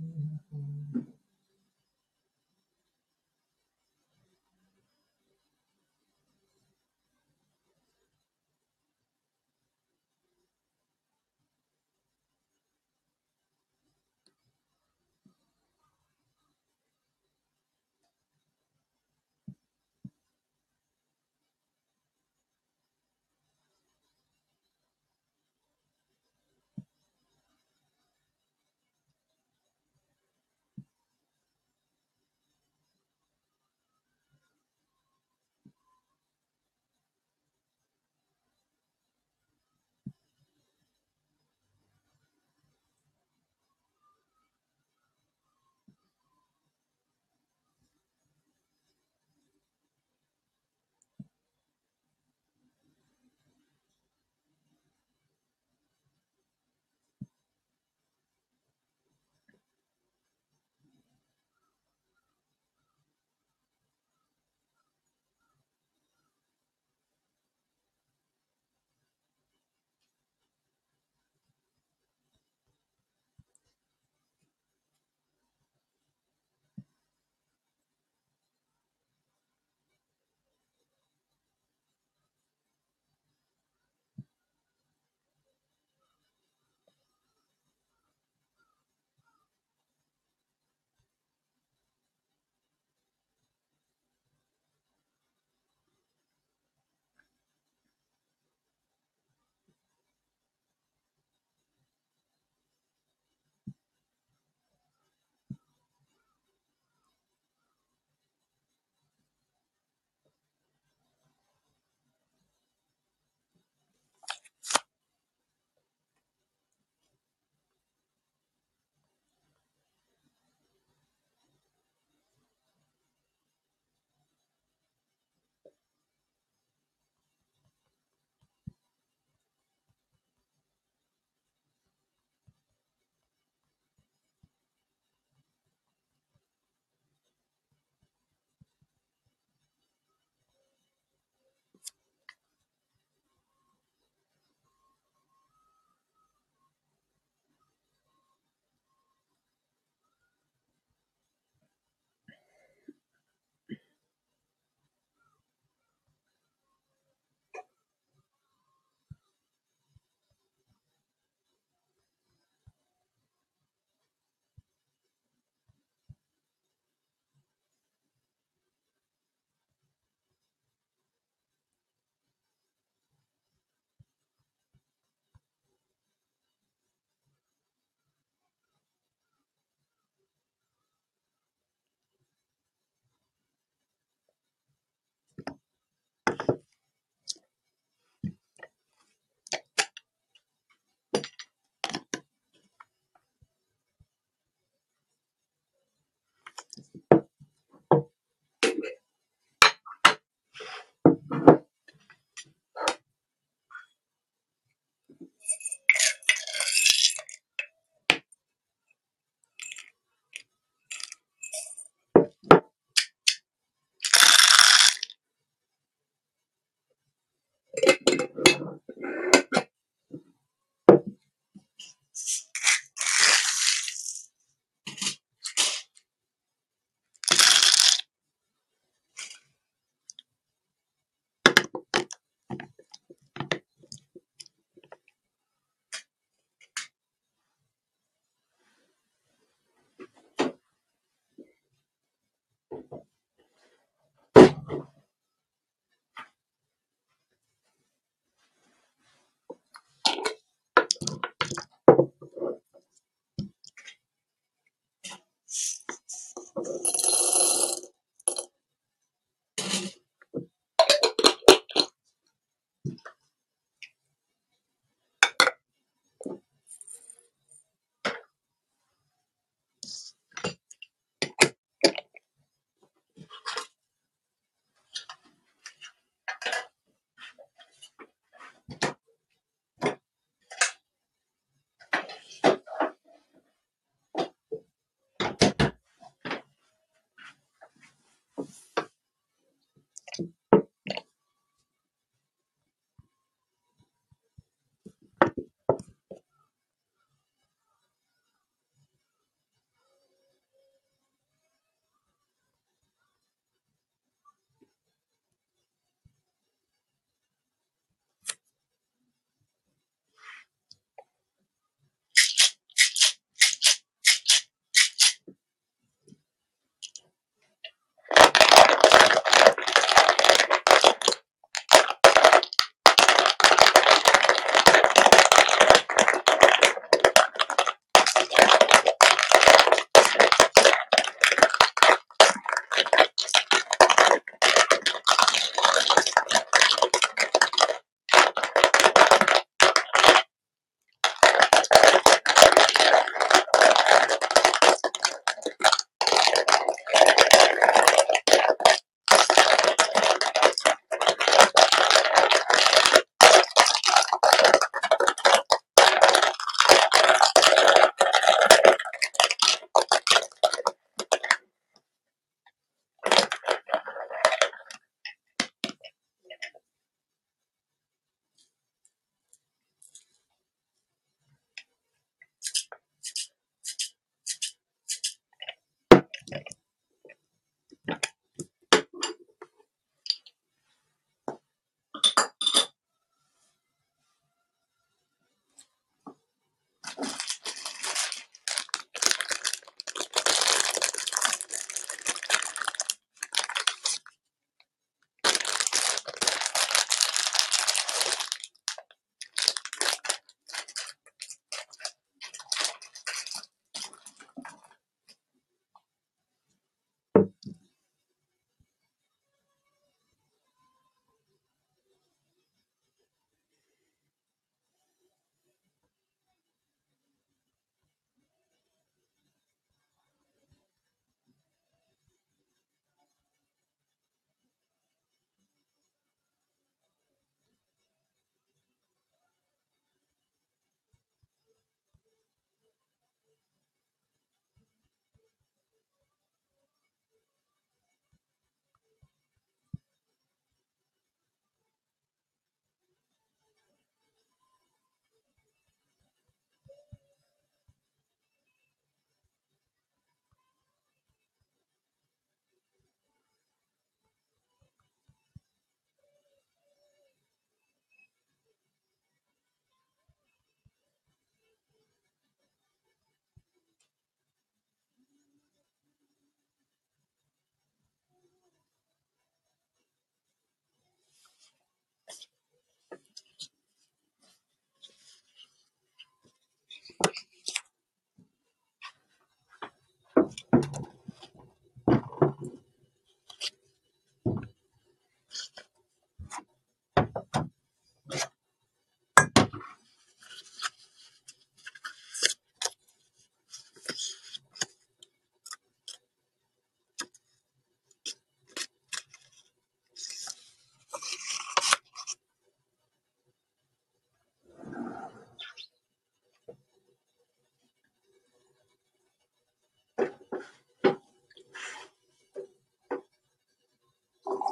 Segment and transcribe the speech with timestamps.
[0.00, 1.14] 嗯。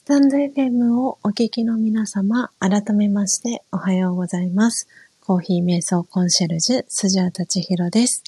[0.00, 4.88] スタンド FM をお聞きの皆様、改めましておはようございます。
[5.20, 8.24] コーヒー瞑想コンシェルジュ、スジャータチヒロです。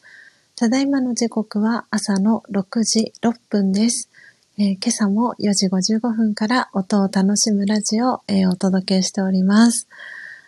[0.55, 4.11] ただいまの時刻は朝の6時6分です。
[4.59, 8.21] えー、今朝も4時55分から音を楽しむラジオを、
[8.51, 9.89] お届けしております。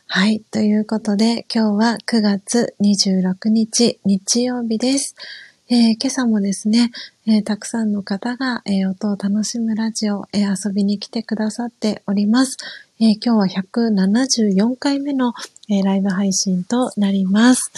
[0.06, 0.40] はい。
[0.51, 5.16] ということで、今日は9月26日日曜日です。
[5.70, 6.90] えー、今朝もですね、
[7.26, 12.58] えー、たくさんの方が、えー、音を楽しむラジオ、え遊びに来てくださっております。
[13.00, 15.32] え今日は174回目の、
[15.70, 17.72] えライブ配信となります。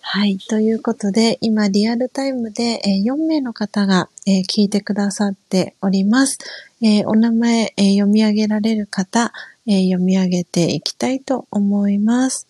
[0.00, 0.38] はい。
[0.38, 6.38] ということで、今リアルタイムで、え4名の方が、え聞いてくださっております。
[6.82, 9.32] えお名前、え読み上げられる方、
[9.68, 12.48] え読み上げていきたいと思います。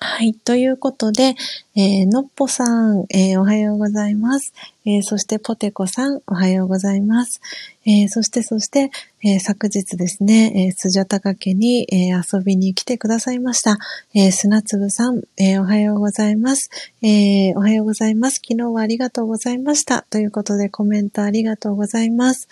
[0.00, 0.34] はい。
[0.34, 1.34] ということで、
[1.74, 4.52] えー、のっぽさん、えー、おはようございます。
[4.86, 7.40] えー、そして、ポテコさん、おはようございます。
[7.84, 8.90] えー、そして、そして、
[9.24, 13.78] え、昨日ですね、えー、スジャタカ家に、え、遊びに来てくださいました。
[14.14, 16.70] えー、砂粒さん、え、おはようございます。
[17.02, 18.36] え、おはようございます。
[18.36, 20.06] 昨日はありがとうございました。
[20.10, 22.46] ということで、コメントありがとうございます。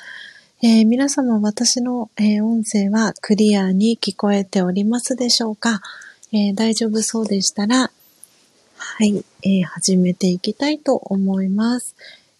[0.62, 5.80] え、皆様、私の、え、音声はクリアに聞こえておりますでしょうか？
[6.32, 7.90] えー、大丈夫そうでしたら、
[8.76, 11.94] はい、えー、始めていきたいと思います。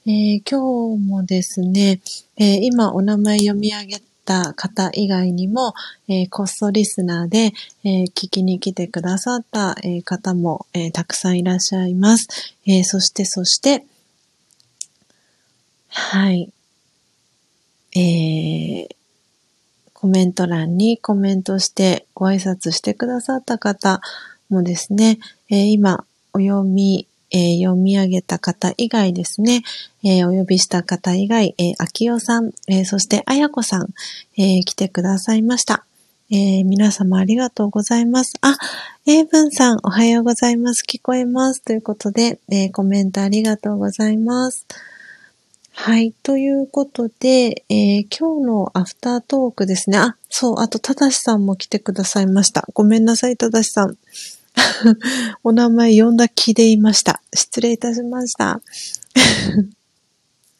[0.07, 2.01] えー、今日もですね、
[2.37, 5.75] え今お名前読み上げた方以外にも、
[6.09, 7.53] えコストリスナーで、
[7.85, 12.29] え聞きに来てくださった、え方も、えたくさんいらっしゃいます。
[12.67, 13.85] えそして、そして、
[15.89, 16.51] はい。
[17.97, 18.97] えー、
[20.07, 24.01] コメント欄にコメントしてご挨拶してくださった方
[24.49, 25.19] もですね、
[25.51, 29.65] えー、今お読み、えー、読み上げた方以外ですね、
[30.05, 33.89] えー、お呼びした方以外、えー、秋代さん、えそしてあやこさん、
[34.39, 35.85] え来てくださいました。
[36.31, 38.35] え皆様ありがとうございます。
[38.43, 38.57] あ、
[39.07, 40.85] 英文さんおはようございます。
[40.89, 41.63] 聞こえます。
[41.65, 44.69] ということで、えコメントありがとうございます。
[45.79, 46.13] はい。
[46.23, 49.99] ということで、えー、今日のアフタートークですね。
[49.99, 52.67] あ、そう、あと、ただしさんも来てくださいました。
[52.73, 53.99] ごめんなさい、ただしさん。
[55.45, 57.21] お名前呼んだ気でいました。
[57.35, 58.63] 失礼いたしました。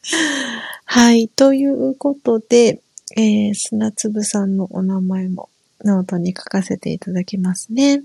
[0.85, 1.27] はい。
[1.29, 2.79] ということで、
[3.17, 5.49] えー、砂粒さんのお名前も
[5.83, 8.03] ノートに書かせていただきますね。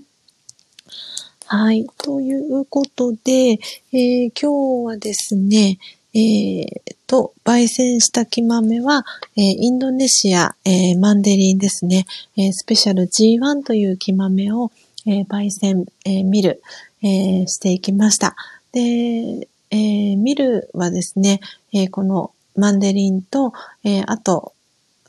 [1.45, 1.87] はい。
[1.99, 3.59] ということで、
[3.91, 5.77] えー、今日はですね、
[6.15, 12.05] えー、と、焙煎した木豆は、えー、インドネシア、えー、マンデリンですね、
[12.37, 14.71] えスペシャル G1 という木豆を、
[15.05, 16.61] え焙煎、えミル、
[17.03, 18.35] えしていきました。
[18.71, 21.39] で、えミルはですね、
[21.71, 23.53] えこのマンデリンと、
[23.83, 24.53] えあと、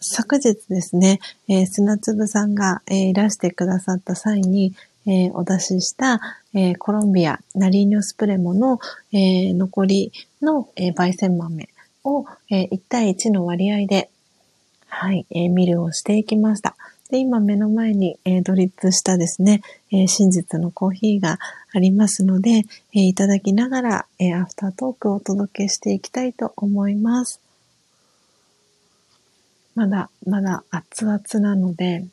[0.00, 4.74] 昨日ですね、え砂粒さんが、えいらしてくださった際に、
[5.06, 6.20] えー、お出しした、
[6.54, 8.78] えー、コロンビア、ナリーニョスプレモの、
[9.12, 11.68] えー、残りの、え焙煎豆
[12.04, 14.10] を、え1対1の割合で、
[14.88, 16.76] はい、えミルをしていきました。
[17.10, 19.60] で、今目の前に、えドリップしたですね、
[19.90, 21.38] え真実のコーヒーが
[21.72, 22.62] ありますので、
[22.94, 27.40] えいただきながら、えアフタートークをお届けしていきたいと思います。
[29.74, 32.06] まだ、まだ熱々なので、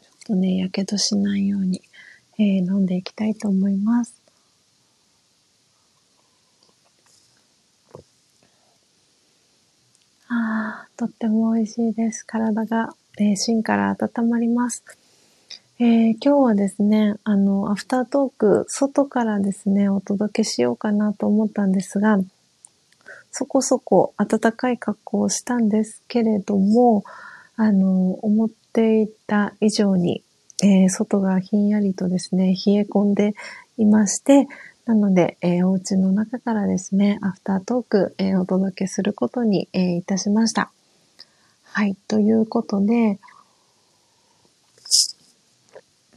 [0.00, 1.82] ちょっとね、やけどしないように、
[2.40, 4.18] えー、飲んでいきたいと思います。
[10.28, 12.24] ああ、とっても美味しいです。
[12.24, 14.82] 体が、えー、芯から温まります。
[15.78, 22.18] えー、今日はですね、あの、アフタートーク、外からですね、お届けしようかなと思ったんですが、
[23.30, 27.04] そこそこ暖かい格好をしたんですけれども、
[27.56, 30.22] あの、思っていた以上に
[30.62, 33.34] えー、外がひんやりとですね、冷え込んで
[33.78, 34.46] いまして、
[34.86, 40.70] なので、えー、お家の中からですね、アフタートーク、えー、お届けすることに、えー、いたしました。
[41.62, 43.18] はい、ということで、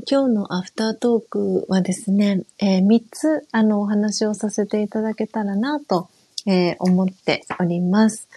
[0.10, 6.10] 今日のアフタートークはですね、えー、3つあのお話をさせていただけたらなと、
[6.46, 8.28] えー、思っております。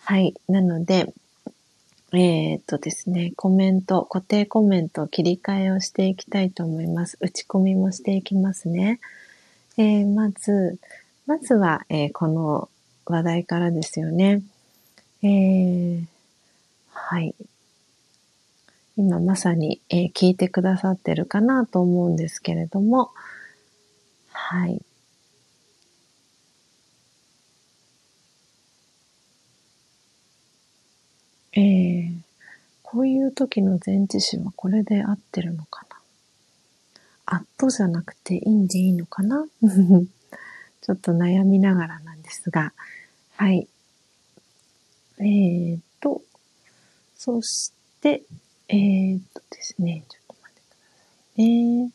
[0.00, 0.34] はい。
[0.48, 1.14] なので、
[2.16, 7.18] えー、っとですね、コメント、固定コメント切り替えをしていきたいと思います。
[7.20, 9.00] 打ち込みもしていきますね。
[9.76, 10.78] えー、まず、
[11.26, 12.68] まずは、えー、この
[13.04, 14.42] 話題からですよね。
[15.24, 16.04] えー、
[16.92, 17.34] はい。
[18.96, 23.10] 今まさに、え、聞いてくださってるかなと思うんですけれども、
[24.30, 24.80] はい。
[31.56, 32.12] えー、
[32.82, 35.96] こういう時の前置詞はこれで合ってるのかな？
[37.26, 39.46] アットじゃなくていいんでいいのかな？
[40.82, 42.72] ちょっと悩みながらなんですが、
[43.36, 43.68] はい。
[45.18, 46.22] えー、と、
[47.16, 48.22] そして、
[48.68, 51.90] えー、っとですね、ちょっと待ってくださいね。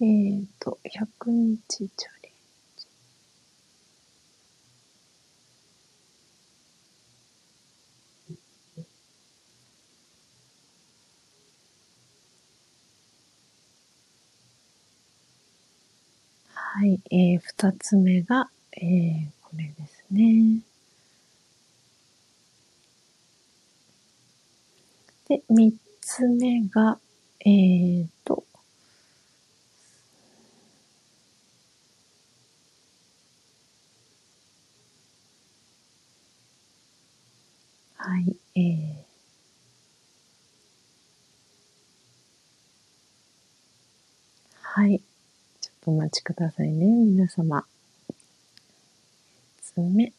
[0.00, 2.32] えー、と、100日チャレン
[2.76, 2.86] ジ。
[16.52, 20.58] はい、えー、二つ目が、えー、これですね。
[25.28, 26.98] で、三つ目が、
[27.46, 28.44] えーと、
[38.06, 38.94] はい、えー、
[44.60, 45.00] はい。
[45.58, 47.64] ちょっとお待ちくださいね、皆様。
[49.62, 50.12] 爪、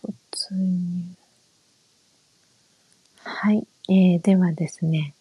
[0.00, 1.16] 突入。
[3.24, 5.12] はい、えー、ではですね、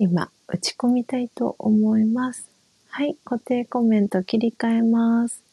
[0.00, 2.50] 今、打ち込みたいと思います。
[2.88, 5.49] はい、固定コメント切り替えます。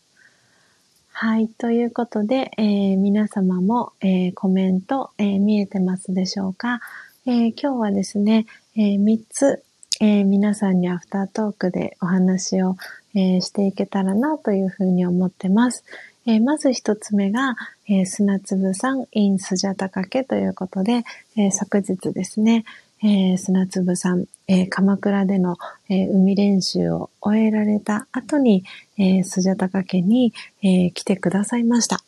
[1.20, 1.48] はい。
[1.48, 6.80] ということで、えー、皆様も、えー、コメント、えー、見えてますでしょうか、
[7.26, 8.46] え今日はですね、
[8.76, 9.64] え3つ、
[10.00, 12.76] え皆さんにアフタートークでお話を、
[13.16, 15.84] えしていけたらなというふうに思ってます。
[16.28, 17.56] えまず一つ目が、
[17.90, 21.04] え砂粒さん in スジャタカケということで、
[21.36, 22.64] え昨日ですね、
[23.04, 25.58] えー、砂粒さん、えー、鎌倉での、
[25.90, 28.64] えー、海練習を終えられた後に、
[28.98, 30.34] えー、スジャタカ家に、
[30.64, 32.02] えー、来てくださいました。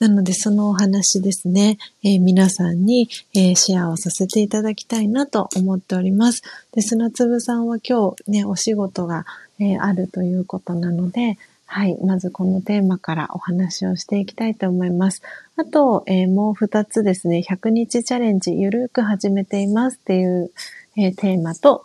[0.00, 6.42] なので、そのお話ですね、えー、皆さんに、えー、シェアをさせていただきたいなと思っております。
[6.72, 9.24] で、砂粒さんは今日ね、お仕事が、
[9.60, 11.38] えー、あるということなので、
[11.76, 11.98] はい。
[12.04, 15.22] まずこのテーマからお話をしていきたいと思います。
[15.56, 20.52] あと、えー、もう二つですね、100日チャレンジゆるく始めていますっていう、
[20.96, 21.84] えー、テーマと、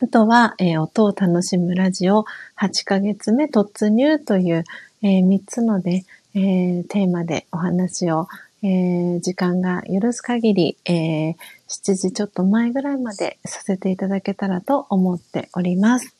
[0.00, 2.24] あとは、えー、音を楽しむラジオ
[2.56, 4.64] 8ヶ月目突入という、
[5.02, 6.04] え、3つので、
[6.36, 8.28] え、テーマでお話を、
[8.62, 11.30] えー、時間が許す限り、え、
[11.68, 16.13] 7時ちょっと前ぐらいまでさせていただけたらと思っております。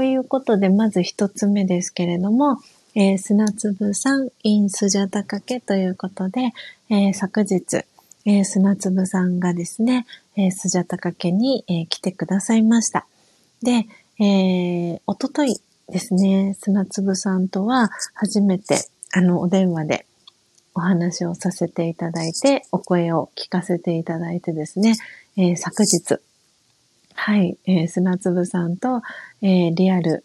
[0.00, 2.56] ということで、まず一つ目ですけれども、
[2.94, 6.54] えー、砂粒さん in スジャタカケということで、
[6.88, 7.84] えー、昨日、
[8.24, 10.06] えー、砂粒さんがですね、
[10.38, 13.06] えー、スジャタカ家に、え、来てくださいました。
[13.62, 13.84] で、
[14.18, 15.60] えー、おととい
[15.90, 18.78] ですね、砂粒さんとは初めて、
[19.12, 20.06] あの、お電話で
[20.74, 24.96] お話をさせていただいて、お声を聞かせていただいてですね、
[25.36, 26.20] え、昨日、
[27.22, 29.02] はい、えー、砂粒さんと、
[29.42, 30.24] えー、リアル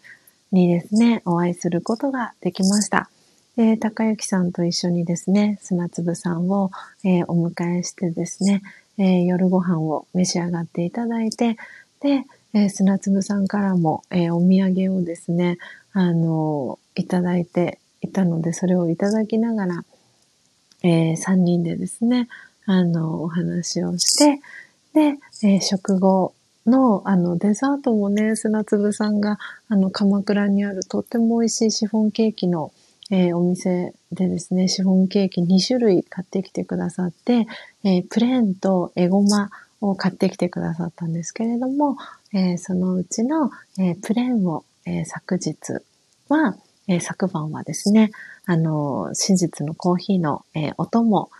[0.50, 3.10] にですね、お会いすることができました。
[3.54, 6.70] で、高幸さんと一緒にですね、砂粒さんを、
[7.04, 8.62] えー、お迎えしてですね、
[8.96, 11.58] えー、夜ご飯を召し上がっていただいて、
[12.00, 12.24] で、
[12.54, 15.58] えー、砂粒さんからも、えお土産をですね、
[15.92, 19.84] あのいただいていたので、それをいただきながら、
[20.82, 22.28] え3人でですね、
[22.64, 24.40] あの、お話をして、
[24.94, 26.32] で、え食後
[26.66, 29.38] の、あの、デザートもね、砂粒さんが、
[29.68, 32.72] あの、鎌倉にあるとっても美味しいシフォンケーキの、
[33.10, 37.46] えー、お店でですね、シフォンケーキ2種類買ってきてくださって、
[37.84, 41.96] えー、プレーンとエゴマを買ってきてくださったんですけれども、
[42.32, 45.82] えー、そのうちの、えプレーンを、え昨日
[46.28, 46.56] は、
[46.88, 48.10] え昨晩はですね、
[48.46, 51.30] あの、真実のコーヒーの、えお供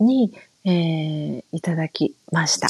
[0.00, 0.32] に、
[0.64, 2.68] えいただきました。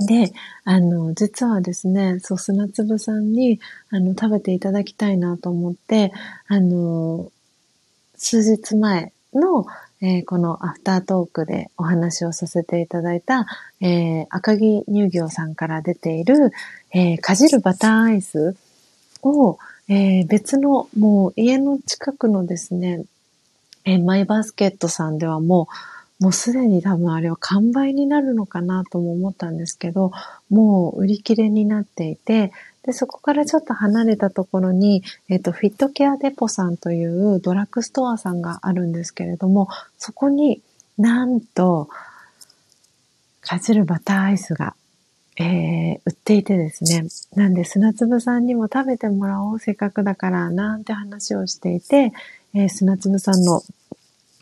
[0.00, 0.32] で、
[0.64, 3.60] あの、実はですね、そう、砂粒さんに、
[3.90, 6.12] あの、食べていただきたいなと思って、
[6.46, 7.30] あの、
[8.16, 9.66] 数日前の、
[10.00, 13.46] えー、このアフタートークでお話をさせていただいた、
[13.80, 16.52] えー、赤木乳業さんから出ている、
[16.92, 18.56] えー、かじるバターアイス
[19.22, 19.58] を、
[19.88, 23.04] え、別の、もう家の近くのですね、
[23.84, 30.10] え、マイバスケットさんではもう、もうすでに多分あれは完売になるのかなとも思ったんですけど、
[30.50, 39.68] もう売り切れになっていて、で、そこからちょっと離れたところに、えっ、と、フィットケアデポさんというドラッグストアさんがあるんですけれども、
[39.98, 40.60] そこに
[40.96, 41.88] なんと、
[43.40, 44.74] かじるバターアイスが、
[45.36, 47.06] えー、売っていてですね。
[47.36, 52.12] なんで砂粒さんにも食べてもらおう、せっかくだから、なんて話をしていて、
[52.54, 53.62] えー、砂粒さんの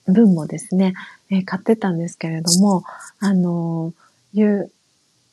[0.06, 0.94] 分もですね、
[1.30, 2.84] えー、買ってたんですけれども、
[3.18, 3.92] あの
[4.32, 4.70] 夕、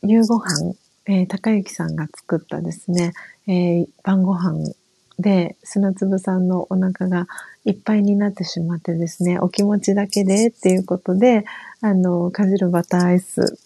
[0.03, 0.73] 夕ご飯、
[1.05, 3.13] えー、高幸さんが作ったですね、
[3.47, 4.73] えー、晩ご飯
[5.19, 7.27] で砂粒さんのお腹が
[7.65, 11.45] いっぱいになってしまってですね、お気持ちだけでっていうことで、
[11.81, 13.57] あの、かじるバターアイス、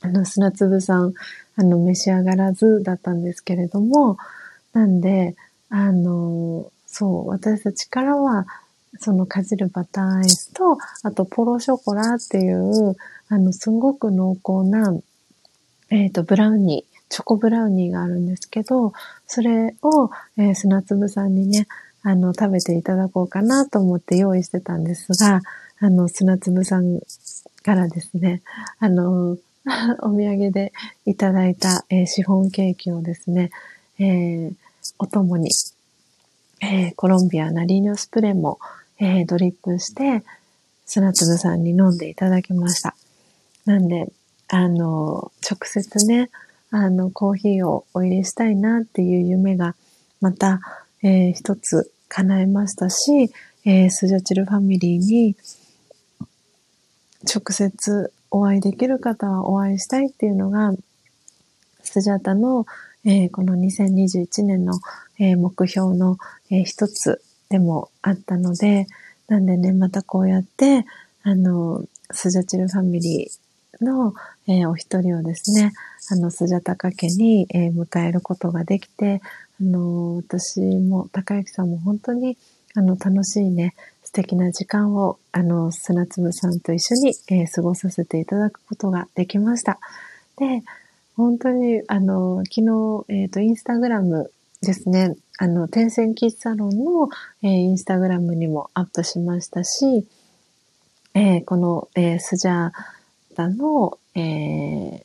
[0.00, 1.14] あの、砂粒さん、
[1.56, 4.18] あの、召し上がらずだったんですけれども、
[4.72, 5.36] なんで、
[5.68, 8.46] あの、そう、私たちからは、
[9.00, 12.96] そのかじるバターアイスと、あとポロショコラっていう、
[13.28, 14.96] あの、すごく濃厚な、
[15.90, 18.92] えっ、ー、と、ブラウニー、チョコブラウニーがあるんですけど、
[19.26, 21.66] それを、えー、砂粒さんにね、
[22.02, 25.40] あの、食べていただこうかなと思って用意してたんですが、
[25.80, 27.00] あの、砂粒さん
[27.62, 28.42] からですね、
[28.78, 29.38] あの、
[30.02, 30.72] お土産で
[31.06, 33.50] いただいた、えー、シフォンケーキをですね、
[33.98, 34.54] えー、
[34.98, 35.50] お供に、
[36.60, 38.58] えー、コロンビアナリーニョスプレーも、
[39.04, 40.24] えー、ドリップして、
[40.86, 42.94] 砂粒さんに飲んでいただきました。
[43.66, 44.10] なんで、
[44.48, 46.30] あの、直接ね、
[46.70, 49.76] あの、コーヒーをお入れしたいなっていう夢が、
[50.22, 50.60] また、
[51.02, 53.30] えー、一つ叶えましたし、
[53.66, 55.36] えー、スジャチルファミリーに、
[57.24, 60.72] 直接お会いできる方はお会いしたいっていうのが、
[61.82, 62.64] スジャタの、
[63.04, 64.80] えー、この2021年の、
[65.18, 66.16] えー、目標の、
[66.50, 68.86] えー、一つでもあったので、
[69.28, 70.84] なんでね、またこうやって、
[71.22, 74.14] あの、スジャチルファミリーの、
[74.46, 75.72] えお一人をですね、
[76.10, 79.22] あの、スジャタカ家に、え迎えることができて、
[79.60, 82.36] あの、私も、高幸さんも本当に、
[82.74, 89.78] あの、楽しいね、素敵な時間を、あの、砂粒さんと一緒に、えー、過ごさせていただくことができました。
[90.38, 90.62] で、
[91.16, 94.30] 本当に、あの、昨日、えっ、ー、と、インスタグラム
[94.64, 97.08] ですね、あの、天線キッズサロンの、
[97.42, 100.06] えー、インスタグラムにもアップしましたし、
[101.14, 102.72] えー、この、えー、スジャー
[103.34, 105.04] タの、えー、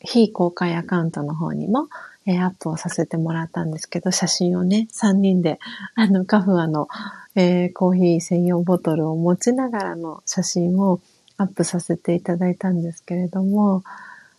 [0.00, 1.88] 非公開アカウントの方にも、
[2.26, 5.58] えー、アップをさせてもらったんですけど、写真をね、3人で、
[5.94, 6.88] あの、カフアの、
[7.34, 11.00] えー、コーヒー専用ボトルを持ちながらの写真を
[11.38, 13.84] アップさせていただいたんですけれども、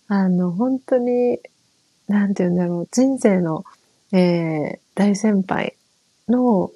[0.08, 1.40] あの、本当に、
[2.08, 3.66] なんて言うんだろう、人生の、
[4.12, 5.76] えー、大先輩
[6.28, 6.72] の、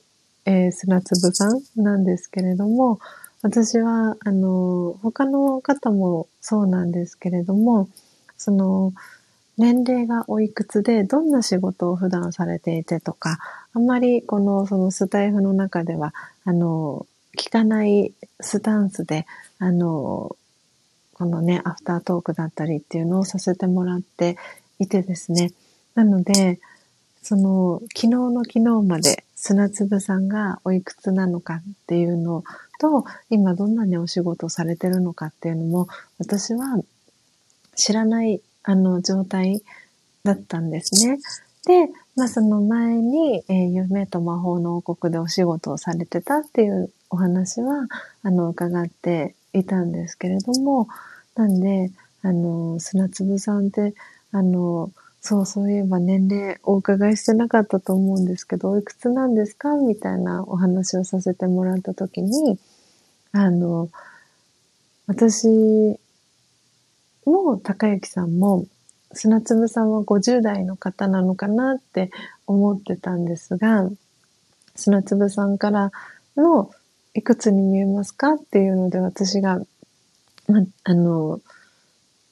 [0.45, 2.99] えー、砂粒さんなんですけれども、
[3.41, 7.89] 私は、あの、他の方もそうなんですけれども、
[8.37, 8.93] その、
[9.57, 13.39] 年齢がおいくつで、どんな仕事を普段されていてとか、
[13.73, 16.13] あんまりこの、そのスタイフの中では、
[16.45, 17.05] あの、
[17.37, 19.25] 聞かないスタンスで、
[19.59, 20.35] あの、
[21.13, 24.37] このね、アフタートークだったりっていうのをさせてもらって
[24.83, 25.51] いてですね。
[25.95, 26.59] なので、
[27.21, 32.43] その、昨日の昨日まで砂粒さんがおいくつなのかっていうの
[32.79, 35.87] と、今どんなね、お仕事されてるのかっていうのも、
[36.17, 36.81] 私は
[37.75, 39.63] 知らないあの、状態
[40.23, 41.17] だったんですね。
[41.65, 47.87] で、まあその前に、えー、夢と魔法の王国でお仕事をされてたっていうお話は、
[48.23, 50.87] あの、伺っていたんですけれども、
[51.35, 51.91] なんで、
[52.21, 53.93] あの、砂粒さんって、
[54.31, 62.57] あの、そう、そういえば年齢お伺いしてなかったと思うんですけど、おいくつなんですかみたいなお話をさせてもらったときに、
[63.33, 63.89] あの、
[65.07, 65.47] 私
[67.25, 68.65] も高幸さんも
[69.13, 72.09] 砂粒さんは50代の方なのかなって
[72.47, 73.89] 思ってたんですが、
[74.75, 75.91] 砂粒さんから
[76.37, 76.71] の
[77.13, 78.33] いくつに見えますか？
[78.35, 79.59] っていうので私が、
[80.47, 81.41] ま、あの、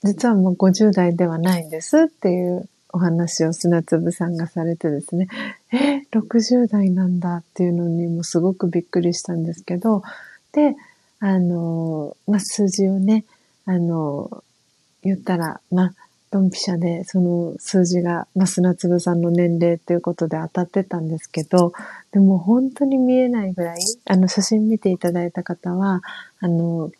[0.03, 5.27] 実はもう50代ではないんですっていうお話を砂粒さんがされてですね、
[5.71, 10.03] え、60代なんだっていうのにもすごくびっくりしたんですけど、
[10.53, 10.75] で、
[11.19, 13.25] あの、まあ、数字をね、
[13.65, 14.43] あの、
[15.03, 15.93] 言ったら、まあ、
[16.31, 21.73] ドンピシャで、その数字が、まあ、砂粒さんの年齢ということで当たってたんですけど、
[22.11, 26.01] でも本当に見えないぐらい、あの、写真見ていただいた方は、
[26.39, 26.91] あの、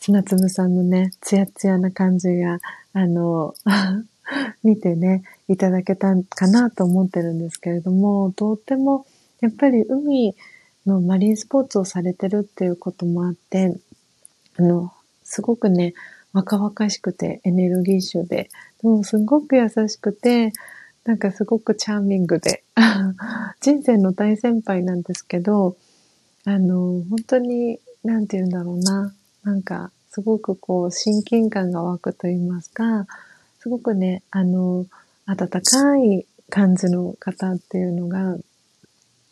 [0.00, 2.58] 砂粒さんのね、ツヤツヤな感じが、
[2.92, 3.54] あの、
[4.62, 9.06] 見てね、いただけたかなと思ってるんですけれども、とっても、
[9.40, 10.34] やっぱり海
[10.86, 13.76] のマリンスポーツをされてるっていうこともあって、
[14.58, 14.92] あの、
[15.24, 15.94] すごくね、
[16.32, 18.50] 若々しくてエネルギッシュで、
[18.82, 20.52] でもすごく優しくて、
[21.04, 22.62] なんかすごくチャーミングで、
[23.60, 25.76] 人生の大先輩なんですけど、
[26.44, 29.14] あの、本当に、なんて言うんだろうな。
[29.46, 33.06] なんか、すごくこう、親近感が湧くと言いますか、
[33.60, 34.86] すごくね、あの、
[35.24, 38.36] 温かい感じの方っていうのが、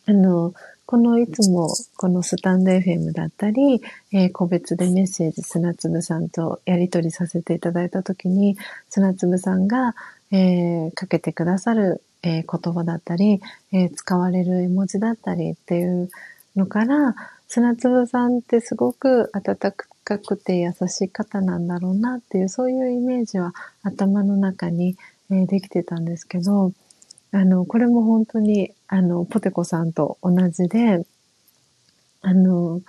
[0.07, 0.55] あの、
[0.87, 3.83] このいつもこのスタンド FM だったり、
[4.13, 8.57] えー、個別でメッセージ砂粒さんとやり取りさせていただいたときに、
[8.89, 9.97] 砂粒さんが、
[10.31, 13.41] えー、かけてくださる、えー、言葉だったり、
[13.73, 16.09] え使われる絵文字だったりっていう
[16.55, 17.17] のから、
[17.49, 24.97] 砂粒さんってすごく温くかくて優しい方なんだろうなっていう、そういうイメージは頭の中に、
[25.31, 26.73] えできてたんですけど、
[27.33, 31.07] あの、これも本当に、あの、ポテコさんと同じで、
[32.21, 32.81] あの、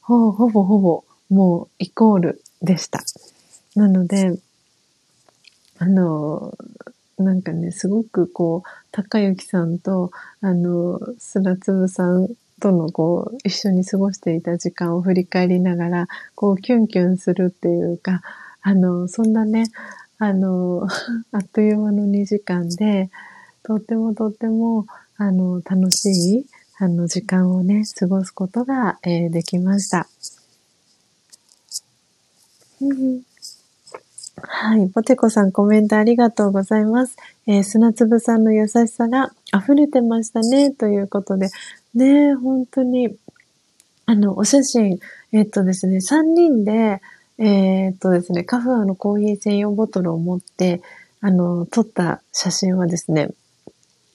[0.00, 3.00] ほ、ほぼほぼ、もうイコールでした。
[3.76, 4.38] なので、
[5.78, 6.56] あの、
[7.18, 12.28] なんかね、すごくこう、高幸さんと、あの、砂粒さん
[12.62, 18.22] とのこう、一緒に過ごしていた時間を振り返りながら、こう、キュンキュンするっていうか、
[18.62, 19.64] あの、そんなね、
[20.18, 20.86] あの、
[21.32, 23.10] あっという間の2時間で、
[23.64, 24.86] とってもとっても、
[25.16, 26.46] あの、楽しい、
[26.78, 30.06] あの、時間をね、過ごすことが、えー、できました。
[34.40, 34.88] はい。
[34.88, 37.16] ポテコさんコメントありがとうございます。
[37.46, 40.70] えー、砂粒さんの優しさが溢れてましたね。
[40.70, 41.48] ということで。
[41.94, 43.16] ねえ本当に、
[44.06, 44.98] あの、お写真、
[45.32, 47.00] えっとですね、3人で、
[47.38, 50.82] えー、っとですね、カフアのコーヒー専用ボトルを持って、
[51.20, 53.28] あの、撮った写真はですね、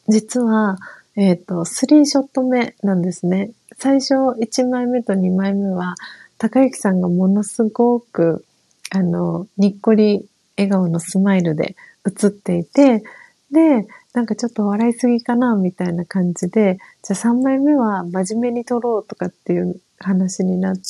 [0.08, 0.78] 実は、
[1.16, 3.52] えっ、ー、と、3ショット目なんですね。
[3.78, 5.96] 最初1枚目と2枚目は、
[6.38, 8.46] 高幸さんがものすごく、
[8.92, 10.28] あの、にっこり
[10.58, 13.04] 笑顔のスマイルで写っていて、
[13.52, 13.88] で、
[14.18, 20.82] なんかちょっと笑いすぎかな、みたいな感じで、じゃあ3枚目は真面目に撮ろうとかっていう話になって、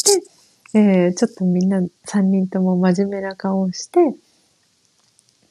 [0.74, 4.16] えー、ちょっとみんな3人とも真面目な顔をして、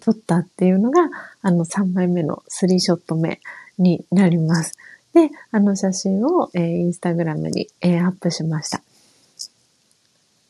[0.01, 1.11] 撮ったっていうのが、
[1.43, 3.43] あの3枚目の3ショット目
[3.77, 4.73] になります。
[5.13, 8.81] で、あの写真を、えー、インスタグラムに、えー、アップしました。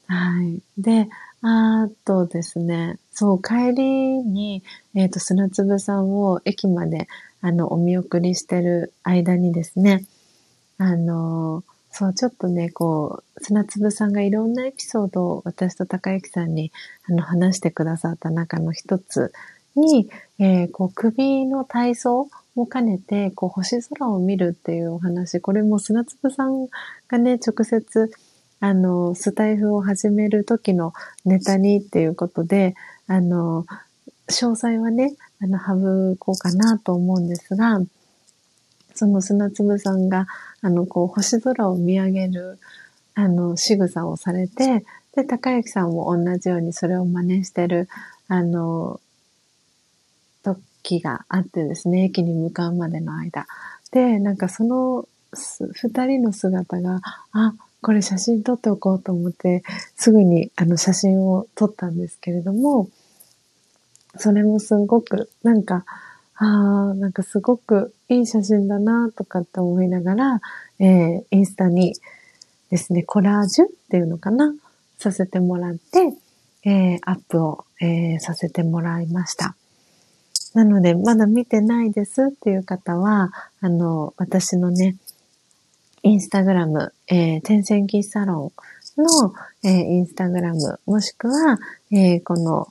[0.06, 0.60] はい。
[0.78, 1.08] で、
[1.48, 4.64] あとですね、そう、帰りに、
[4.96, 7.06] えっ、ー、と、砂粒さんを駅まで、
[7.40, 10.04] あの、お見送りしてる間にですね、
[10.76, 11.62] あの、
[11.92, 16.72] そう、ちょっとね、こう、砂粒さんがいろんなエピソードを私と高之さんに
[17.08, 19.32] あの話してくださった中の一つ
[19.76, 20.10] に、
[20.40, 26.66] えー、こう、首の体操も兼ねて、こう、星空を見るっていうお話、これも砂粒さん
[27.06, 28.10] がね、直接、
[28.60, 30.92] あの、スタイフを始める時の
[31.24, 32.74] ネタにっていうことで、
[33.06, 33.66] あの、
[34.28, 37.80] 詳細はね、あの、省こうかなと思うんですが、
[38.94, 40.26] その砂粒さんが、
[40.62, 42.58] あの、こう、星空を見上げる、
[43.14, 44.84] あの、仕草をされて、
[45.14, 47.88] で、高之さんも同じようにそれを真似してる、
[48.28, 49.00] あの、
[50.42, 53.46] 時があってですね、駅に向かうまでの間。
[53.92, 55.06] で、なんかその
[55.72, 57.00] 二人の姿が、
[57.32, 59.62] あ、これ写真撮っておこうと思って、
[59.96, 62.88] すぐにあの写真を撮ったんですけれども、
[64.16, 65.84] それもすごく、なんか、
[66.38, 70.40] ああ、なんかすごくいい写真だなとかって思いながら、
[70.78, 71.94] えー、インスタに
[72.70, 74.54] ですね、コラージュっていうのかな
[74.98, 76.12] させてもらって、
[76.64, 79.56] えー、アップを、えー、させてもらいました。
[80.54, 83.30] なので、まだ見てないですっていう方は、
[83.60, 84.96] あの、私のね、
[86.06, 88.52] インスタグラム、えー、天線キサロ
[88.96, 89.34] ンの、
[89.64, 91.58] えー、インスタグラム、もしくは、
[91.90, 92.68] えー、この、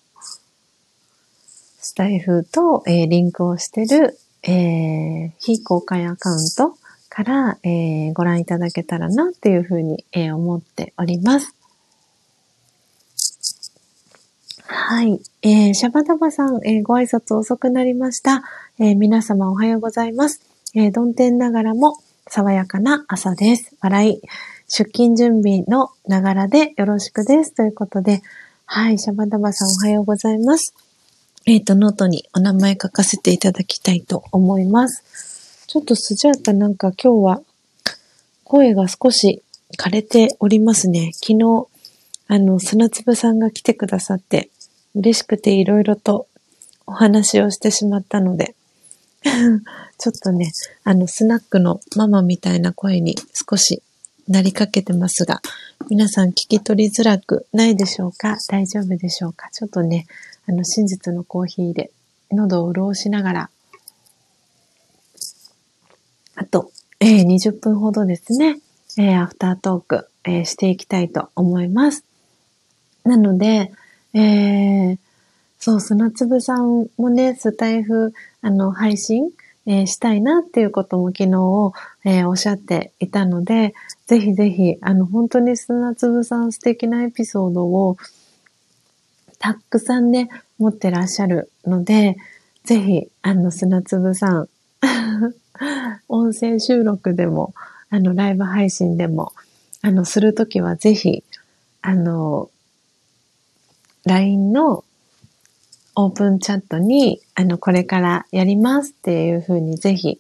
[1.78, 6.78] スタイフと、えー、リンクをしてる、えー、非公開アカウント
[7.10, 11.54] から、えー、ご覧いただけたらなっていうふうに、えー、思っております。
[14.66, 15.20] はい。
[15.42, 18.44] えー、シャバダバさん、えー、ご挨拶遅くなりました。
[18.80, 20.40] えー、皆様おはようございます。
[20.74, 23.76] えー、曇天ながらも爽やかな朝です。
[23.82, 24.22] 笑い。
[24.68, 27.54] 出勤準備のながらでよろしくです。
[27.54, 28.24] ということで、
[28.66, 30.74] はい、シャバダバさんおはようございます。
[31.46, 35.66] えっ、ー、と、ノートにお名前書かせていただきたいと思います。
[35.68, 37.42] ちょっとスジャータなんか今日は
[38.44, 39.44] 声が少し
[39.78, 41.12] 枯れておりますね。
[41.14, 41.68] 昨日、
[42.28, 44.50] あの、砂粒さんが来てくださって、
[44.96, 46.28] 嬉しくていろいろと
[46.88, 48.56] お話をしてしまったので
[49.98, 50.52] ちょっとね、
[50.84, 53.82] あの、スナックのママみたいな声に少し
[54.28, 55.42] なりかけてますが、
[55.90, 58.38] 皆さん聞き取りづらくないでしょうか？
[58.50, 59.50] 大丈夫でしょうか？
[59.52, 60.06] ちょっとね、
[60.48, 61.92] あの、真実のコーヒーで
[62.32, 63.50] 喉を潤しながら、
[66.36, 68.60] あと、えー、20分ほどですね、
[68.98, 72.04] えー、アフタートーク、えー、していきたいと思います。
[73.04, 73.72] なので、
[74.14, 74.98] えー、
[75.66, 78.14] そう、砂粒さんもね、スタイフ、
[78.44, 79.32] あの、配信、
[79.66, 81.74] えー、したいなっていうことも昨日、
[82.06, 83.74] えー、おっしゃっていたので、
[84.06, 87.98] ぜひぜひ、あの、本当に砂粒さん素敵なエピソードを、
[89.40, 90.30] たくさんね、
[90.60, 92.16] 持ってらっしゃるので、
[92.64, 94.50] ぜひ、あの、砂粒さん、
[96.08, 97.56] 音声収録でも、
[97.90, 99.32] あの、ライブ配信でも、
[99.82, 101.24] あの、するときはぜひ、
[101.82, 102.52] あの、
[104.06, 104.85] LINE の
[105.96, 110.20] オープンチャットに、あの、これからやりますっていうふうにぜひ、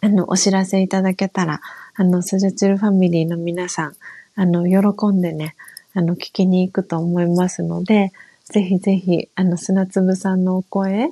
[0.00, 1.60] あの、お知らせいただけたら、
[1.94, 3.92] あの、スジャチルファミリーの皆さん、
[4.34, 5.54] あの、喜んでね、
[5.94, 8.12] あの、聞きに行くと思いますので、
[8.44, 11.10] ぜひぜひ、あの、砂粒さんのお声、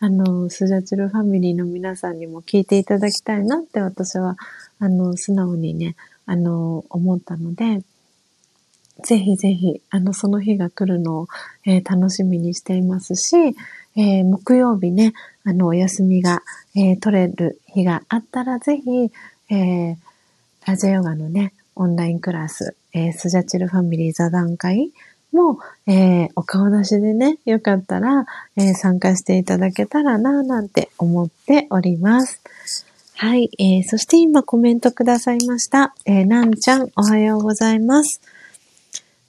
[0.00, 4.36] あの、スジャチルファミリーの皆さんにも聞いていただきたいなって私は、
[4.78, 5.94] あの、素直にね、
[6.26, 7.82] あの、思ったので、
[9.00, 11.28] ぜひぜひ、あの、その日が来るのを、
[11.66, 13.36] えー、楽しみにしていますし、
[13.96, 15.12] えー、木曜日ね、
[15.44, 16.42] あの、お休みが、
[16.76, 19.10] えー、取れる日があったら、ぜひ、
[19.52, 19.96] え
[20.66, 24.92] ラジオヨガのね、オンラインクラス、えスジャチルファミリー座談会
[25.32, 25.58] も、
[25.88, 32.40] えお顔出しでね、よかったら、え参加していただけたらな、なんて思っております。
[33.16, 35.94] はい、えー、そして今コメントくださいました。
[36.06, 38.20] えー、なんちゃん、おはようございます。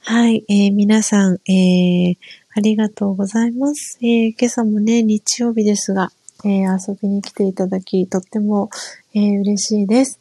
[0.04, 2.18] はい、えー、皆さん、えー、
[2.56, 4.00] ありがとうございます。
[4.02, 6.10] えー、今朝もね、日曜日ですが、
[6.44, 8.72] えー、遊びに来ていただき、とっても、
[9.14, 10.20] えー、嬉しいです。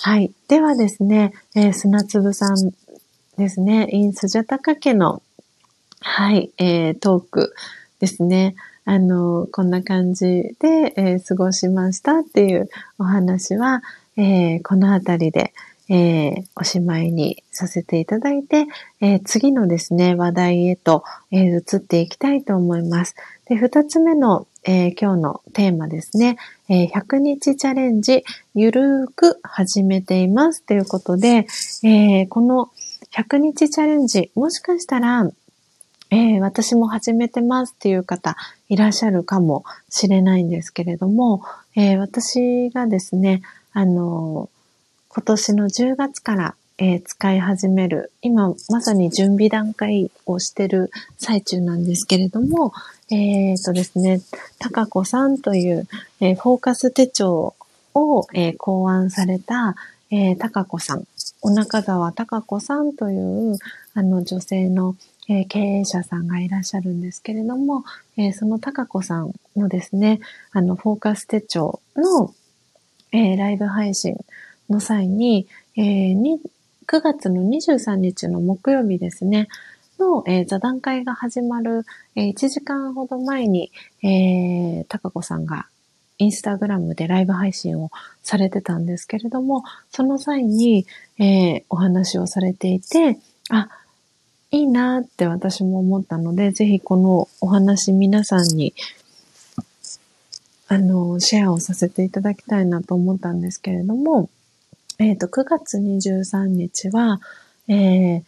[0.00, 0.32] はい。
[0.46, 2.72] ではですね、えー、砂粒さん
[3.36, 5.22] ですね、インスジャタカ家の、
[6.00, 7.52] はい、えー、トーク
[7.98, 8.54] ですね。
[8.84, 12.68] あの、こんな感じで、えー、過ごしましたっていう
[13.00, 13.82] お話は、
[14.16, 15.52] えー、このあたりで、
[15.88, 18.66] えー、おしまいにさせていただいて、
[19.00, 23.14] えー、次のですね、話題へと、えー、移っていきたいと思います。
[23.46, 26.38] で、二つ目の、え今日のテーマですね、
[26.70, 28.24] え100日チャレンジ、
[28.54, 30.62] ゆるーく始めています。
[30.62, 31.46] ということで、
[31.82, 32.70] えこの
[33.12, 35.30] 100日チャレンジ、もしかしたら、
[36.08, 37.74] え私も始めてます。
[37.76, 38.38] っていう方
[38.70, 41.42] いらっしゃるかもしれないんですけれども、
[41.76, 43.42] え私がですね、
[43.74, 44.48] あの
[45.14, 52.72] 今年の10月から、えー、使い始める、今まさに準備段階をしてる最中なんですけれども、
[53.12, 54.20] えっ、ー、とですね、
[54.58, 55.86] たかこさんという、
[56.18, 57.54] えー、フォーカス手帳
[57.94, 59.76] を、えー、考案された、
[60.10, 61.04] えー、たかこさん、
[61.42, 63.56] お中沢たかこさんという、
[63.94, 64.96] あの女性の、
[65.28, 67.84] えー、経営者さんがいらっしゃるんですけれども、
[68.16, 70.18] えー、そのたかこさんのですね、
[70.50, 72.34] あの、フォーカス手帳の、
[73.12, 74.16] えー、ライブ配信
[74.74, 75.46] の際に、
[75.76, 76.40] えー、に
[76.86, 79.48] 9月の23日の木曜日ですね、
[79.98, 81.84] の、え、座談会が始まる、
[82.16, 83.70] え、1時間ほど前に、
[84.02, 85.66] えー、高子さんが
[86.18, 87.90] インスタグラムでライブ配信を
[88.22, 90.86] されてたんですけれども、その際に、
[91.18, 93.18] えー、お話をされていて、
[93.50, 93.68] あ、
[94.50, 98.74] いいなって私も思ったので、ぜひこのお話皆さんに、
[100.66, 104.28] あの、シェアをさせていただきたいなと思ったんですけれども、
[105.04, 107.20] えっ、ー、と、9月23日は、
[107.68, 108.22] えー、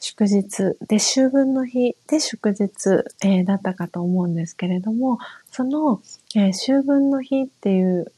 [0.00, 5.20] 祝日で、秋分の日で祝日、えー、だったかと思うんですけれども、
[5.52, 6.02] その、
[6.34, 8.10] えー、秋分の日っていう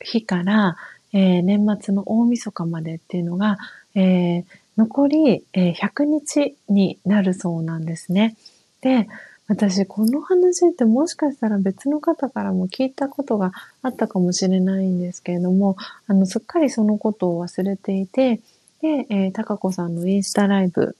[0.00, 0.76] 日から、
[1.12, 3.58] えー、年末の大晦日までっていうのが、
[3.94, 4.44] えー、
[4.76, 8.36] 残り、えー、100日になるそうなんですね。
[8.80, 9.06] で、
[9.46, 13.52] 私、この話ってもしかしたら別の方からも聞いたことが
[13.82, 15.76] あったかもしれないんですけれども、
[16.06, 18.40] あの、すっかりそのことを忘れていて、
[18.80, 20.96] で、えー、たかこさんのインスタライブ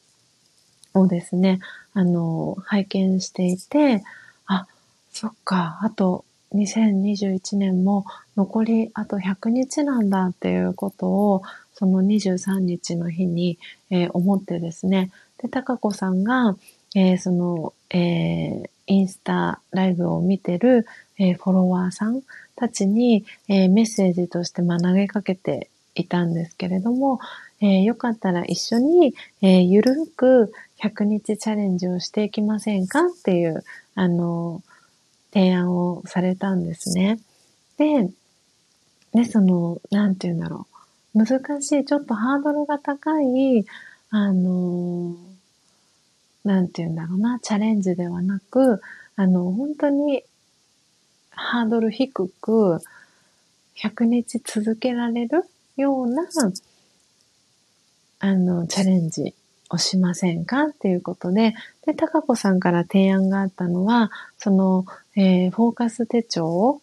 [0.93, 1.61] をですね、
[1.95, 4.05] あの、拝見していて、
[4.47, 4.66] あ、
[5.11, 8.05] そっか、あと2021年も
[8.37, 11.43] 残りあと100日なんだっていうことを、
[11.73, 13.59] その23日の日に、
[13.91, 15.11] えー、思ってですね、
[15.43, 16.57] で、たかこさんが、
[16.95, 20.87] えー、その、えー、インスタライブを見てる、
[21.19, 22.23] えー、フォロワーさん
[22.57, 27.19] たちに、えメッセージとしてま投げかけていたんですけれども、
[27.61, 33.65] えよかったら一緒に、えゆるく100日チャレンジをしていきませんかっていう、
[33.97, 34.62] あの、
[35.33, 37.19] 提案をされたんですね。
[37.77, 38.09] で、
[39.12, 40.66] で、その、なんて言うんだろ
[41.15, 41.25] う。
[41.25, 43.65] 難しい、ちょっとハードルが高い、
[44.11, 45.16] あの
[46.45, 48.81] なんて言うんだろうな、チャレンジではなく、
[49.16, 50.23] あの、本当に
[51.31, 52.81] ハードル低く、
[53.77, 55.45] 100日続けられる
[55.77, 56.25] ような、
[58.21, 59.35] あの、チャレンジ
[59.71, 61.55] をしませんかっていうことで、
[61.87, 66.81] で、高子さんから提案があったのは、その、えー、フォーカス手帳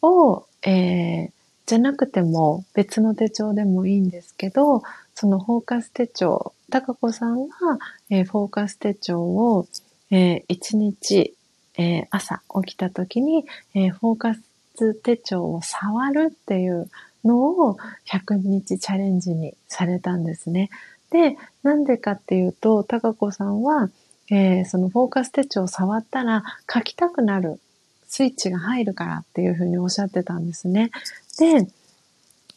[0.00, 1.30] を、えー、
[1.66, 4.82] じゃなくても別の手帳でもいいんですけど、
[5.14, 7.78] そのフォーカス手帳、高子さんは、
[8.10, 9.66] えー、フォーカス手帳を、
[10.10, 11.34] えー、1日、
[11.76, 13.44] えー、朝起きた時に、
[13.74, 16.90] えー、フォーカス手帳を触るっていう
[17.24, 17.76] のを
[18.06, 20.70] 100日チャレンジにされたんですね。
[21.10, 23.90] で、なんでかっていうと、高子さんは、
[24.30, 27.60] えー、そのフォーカス手帳を触ったら書きたくなる
[28.06, 30.90] スイッチが入るからっていうふうにおっしゃってたんですね。
[31.38, 31.68] で、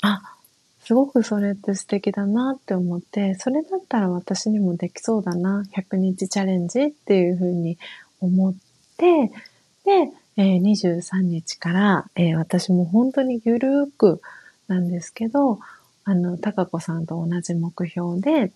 [0.02, 0.35] あ、
[0.86, 7.80] すごくそれって素敵だなって思って、それだったら私にもできそうだな、100日チャレンジっていうふうに
[8.22, 8.56] 思っ
[8.98, 9.32] て、
[9.84, 14.22] で、えー、23日から、えー、私も本当にゆるーく
[14.68, 15.60] なんですけど、
[16.04, 18.52] あの、高子さんと同じ目標で、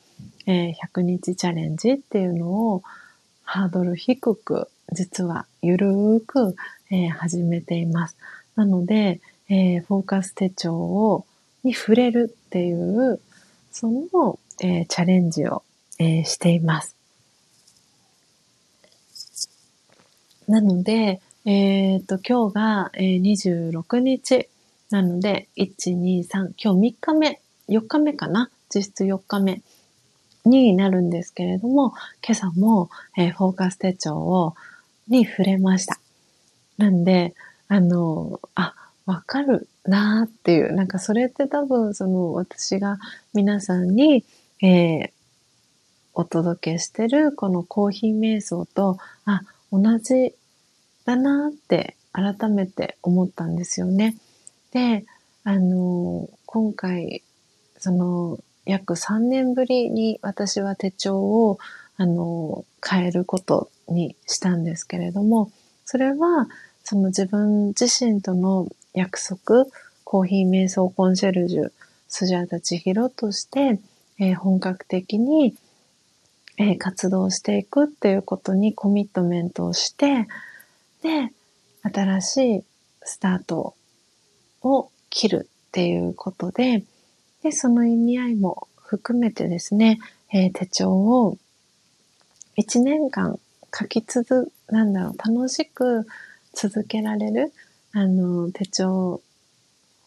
[0.46, 2.84] えー、100日チャレンジっていうのを
[3.42, 6.56] ハードル低く、実はゆるーく、
[6.92, 8.18] えー、始めています。
[8.56, 9.20] なので、
[9.50, 11.26] えー、フォーカス手帳を、
[11.64, 13.20] に触れるっていう、
[13.72, 15.64] その、えー、チャレンジを、
[16.00, 16.96] えー、しています。
[20.48, 24.50] なので、えっ、と、今日が、えー、26日。
[24.90, 28.50] なので、1、2、3、今日3日目、4日目かな。
[28.74, 29.62] 実質4日目。
[30.46, 31.94] になるんですけれども、
[32.26, 34.56] 今朝も、えー、フォーカス手帳を、
[35.08, 36.00] に触れました。
[36.78, 37.36] なんで、
[37.68, 38.74] あの、あ、
[39.06, 39.68] わかる。
[39.90, 43.00] なっていう、なんかそれって多分、その私が
[43.34, 44.24] 皆さんに、
[44.62, 45.12] えー、
[46.14, 49.42] お届けしてるこのコーヒー瞑想と、あ、
[49.72, 50.34] 同じ
[51.06, 54.18] だなって改めて思ったんですよね。
[54.72, 55.06] で、
[55.44, 57.24] あの、今回、
[57.78, 61.58] その、約3年ぶりに私は手帳を、
[61.98, 65.52] あの、変えることにしたんですけれども、
[65.86, 66.48] それは、
[66.84, 69.66] その自分自身との約束、
[70.04, 71.72] コーヒー瞑想コンシェルジュ、
[72.08, 73.80] スジャータチヒロとして、
[74.20, 75.56] えー、本格的に、
[76.58, 80.28] えー、活動していくっていうことにコミットメントをして、
[81.02, 81.32] で、
[81.84, 82.64] 新しい
[83.04, 83.76] スタート
[84.62, 86.84] を切るっていうことで、
[87.44, 90.00] で、その意味合いも含めてですね、
[90.34, 91.38] えー、手帳を
[92.58, 93.40] 1年間
[93.74, 96.06] 書き続、なんだろう、楽しく
[96.54, 97.54] 続けられる、
[97.94, 99.22] あの、手帳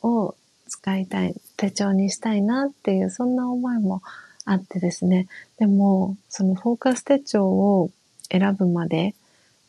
[0.02, 0.34] を
[0.68, 4.02] 使いたい、手帳にしたいなっていう、そんな思いも
[4.44, 5.28] あってですね。
[5.58, 7.90] でも、そのフォーカス手帳を
[8.30, 9.14] 選ぶまで、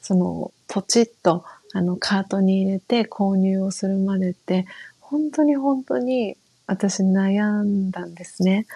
[0.02, 1.46] その、ポチッと
[1.76, 4.68] あの、カートに入れて購入をするまでって、
[5.00, 6.38] 本当に本当に
[6.68, 8.68] 私悩んだんですね。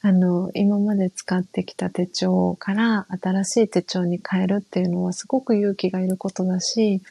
[0.00, 7.02] あの、今まで使ってきた手帳から新しい手帳に変えるっていうのはすごく勇気がいることだし、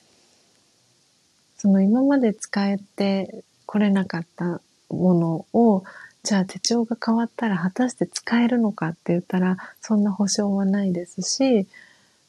[1.59, 5.83] その今まで使えてこれなかったものを、
[6.23, 11.67] じゃあ手帳が変わったら果たして使えるのかって言ったら、そんな保証はないですし、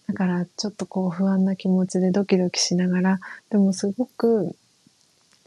[0.07, 3.21] だからちょっとこう不安な気持ちでドキドキしながら、
[3.51, 4.55] でもすごく、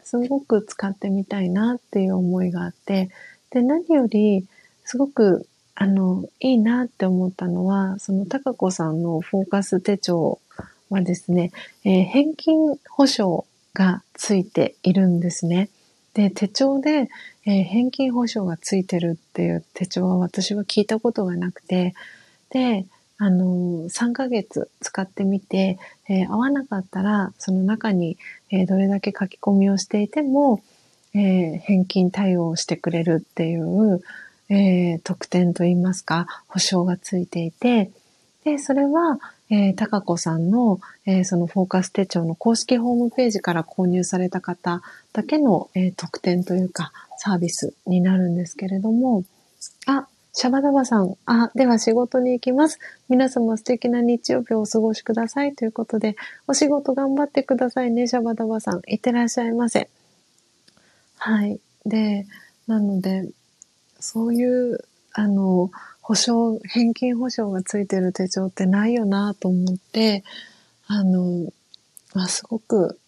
[0.04, 3.10] すごく使ってみたいなっていう思いがあって、
[3.52, 4.46] で、何より
[4.86, 10.40] すごくあの、いいなって思ったのは、その高子さんのフォーカス手帳
[10.90, 11.52] はですね、
[11.84, 15.70] えー、返金保証がついているんですね。
[16.14, 17.10] で、手帳で、
[17.46, 21.96] えー、返金保証がついてるっていう手帳は私は聞いたことがなくて、
[22.52, 22.86] で、
[23.18, 28.18] あの、3ヶ月使ってみて、えー、合わなかったら、その中に、
[28.52, 30.62] え、どれだけ書き込みをしていても、
[31.16, 34.02] え、返金対応をしてくれるっていう、
[34.50, 37.92] え特典といいますか、保証がついていて、
[38.44, 44.82] で、それは、えー、高子さんの、えー、そのフォーカス手帳の公式ホームページから購入された方
[45.14, 49.24] だけの、えー、特典というかサービスになるんですけれども、
[49.86, 51.16] あ、シャバダバさん。
[51.28, 52.80] あ、では仕事に行きます。
[53.08, 55.54] 皆様素敵な日曜日をお過ごしください。
[55.54, 56.16] ということで、
[56.48, 58.82] お仕事頑張ってくださいね、シャバダバさん。
[58.88, 59.90] いってらっしゃいませ。
[61.18, 61.60] はい。
[61.86, 62.26] で、
[62.68, 63.30] なので、
[64.00, 64.80] そういう、
[65.14, 65.70] あの、
[66.04, 70.26] 保証、返金保証がついてる手帳ってないよなと思って、
[70.86, 71.52] あの、
[72.14, 73.00] まあ、すごく、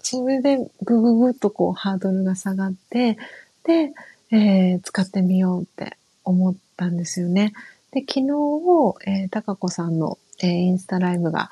[0.00, 3.16] それでぐぐぐっとこうハードルが下がって、
[3.64, 3.92] で、
[4.30, 7.54] えー、使ってみようって思ったんですよね。
[7.90, 8.26] で、昨日、
[9.06, 11.50] えー、高子さんの、えー、インスタライブが、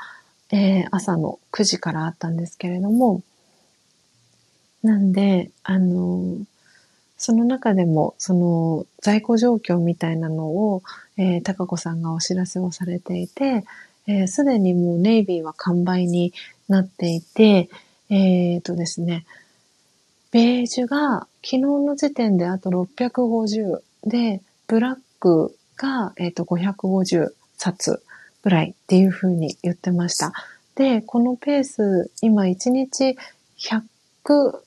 [0.53, 3.23] えー、朝の9時からあったんですけれども、
[4.83, 6.37] なんで、あの
[7.17, 10.83] その中でも、その在庫状況みたいなのを、
[11.17, 13.67] えー、高子さんがお知らせをされていて、す、
[14.09, 16.33] えー、で、にもうネイビーは完売に
[16.69, 17.69] なっていて、
[18.11, 19.25] えっ、ー、とですね、
[20.31, 28.03] ベージュが昨日の時点であと650で、ブラックが、えっ、ー、と550冊
[28.43, 30.33] ぐらいっていうふうに言ってました。
[30.75, 33.17] で、このペース、今1日
[33.59, 34.61] 100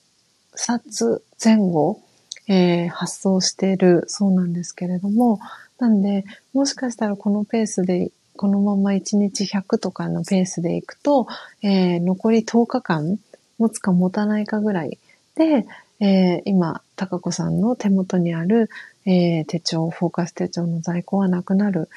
[0.54, 2.02] 冊前後、
[2.50, 5.38] えー、発送しているそうなんですけれども、
[5.78, 11.28] なんで、もしかしたらこのペースで、このまま1日100とかのペースでいくと、
[11.62, 13.18] えー、残り10日間
[13.58, 14.98] 持つか持たないかぐらい
[15.36, 15.66] で、
[16.00, 18.68] えー、今、高子さんの手元にある、
[19.06, 21.88] えー、手帳、フォーカス手帳の在庫はなくなる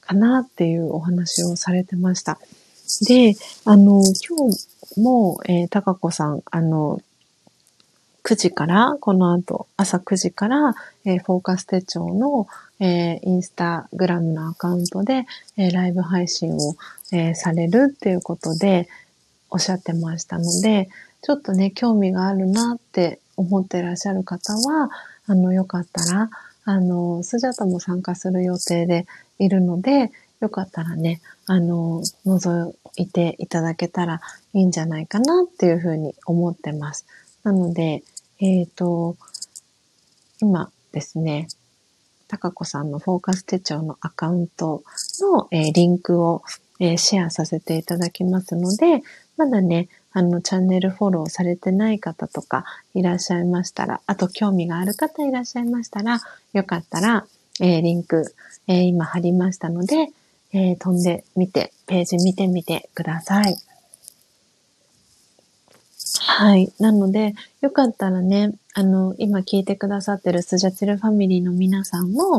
[0.00, 2.38] かなっていうお話をされてました。
[3.06, 3.34] で、
[3.66, 7.02] あの、今日も、えー、高子さん、あの、
[8.24, 10.74] 9時から、この後、朝9時から、
[11.04, 12.46] えー、フォーカス手帳の、
[12.80, 15.26] えー、インスタグラムのアカウントで、
[15.56, 16.76] えー、ライブ配信を、
[17.12, 18.88] え、されるっていうことで
[19.50, 20.88] おっしゃってましたので、
[21.22, 24.90] ちょっとね、興味があるなって思ってらっしゃる方は、
[25.26, 26.30] あの、よかったら、
[26.64, 29.06] あの、スジャタも参加する予定で
[29.38, 34.20] いるので、よかったらね、あの、覗いていただけたら
[34.54, 37.06] いいんじゃないかなっていうふうに思ってます。
[37.42, 38.02] なので、
[38.40, 39.16] えっ、ー、と、
[40.40, 41.48] 今ですね、
[42.26, 44.82] 高子さんのフォーカス手帳のアカウント
[45.20, 46.42] の、えー、リンクを、
[46.78, 49.02] えー、シェアさせていただきますので、
[49.36, 52.64] まだね、あの、チャンネルフォローされてない方とか
[52.94, 56.20] いらっしゃいましたら、あと興味がある方いらっしゃいましたら、
[56.54, 57.26] よかったら、
[57.60, 58.34] えー、リンク、
[58.68, 60.08] え、今貼りましたので、
[60.52, 63.56] え、飛んでみて、ページ見てみてください。
[66.32, 66.72] はい。
[66.78, 72.38] なので、よかったらね、あの、今聞いてくださってるスジャチルファミリーの皆さんも、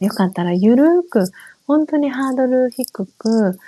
[0.00, 1.30] よかったらゆるーく、
[1.68, 3.58] 本当にハードル低く、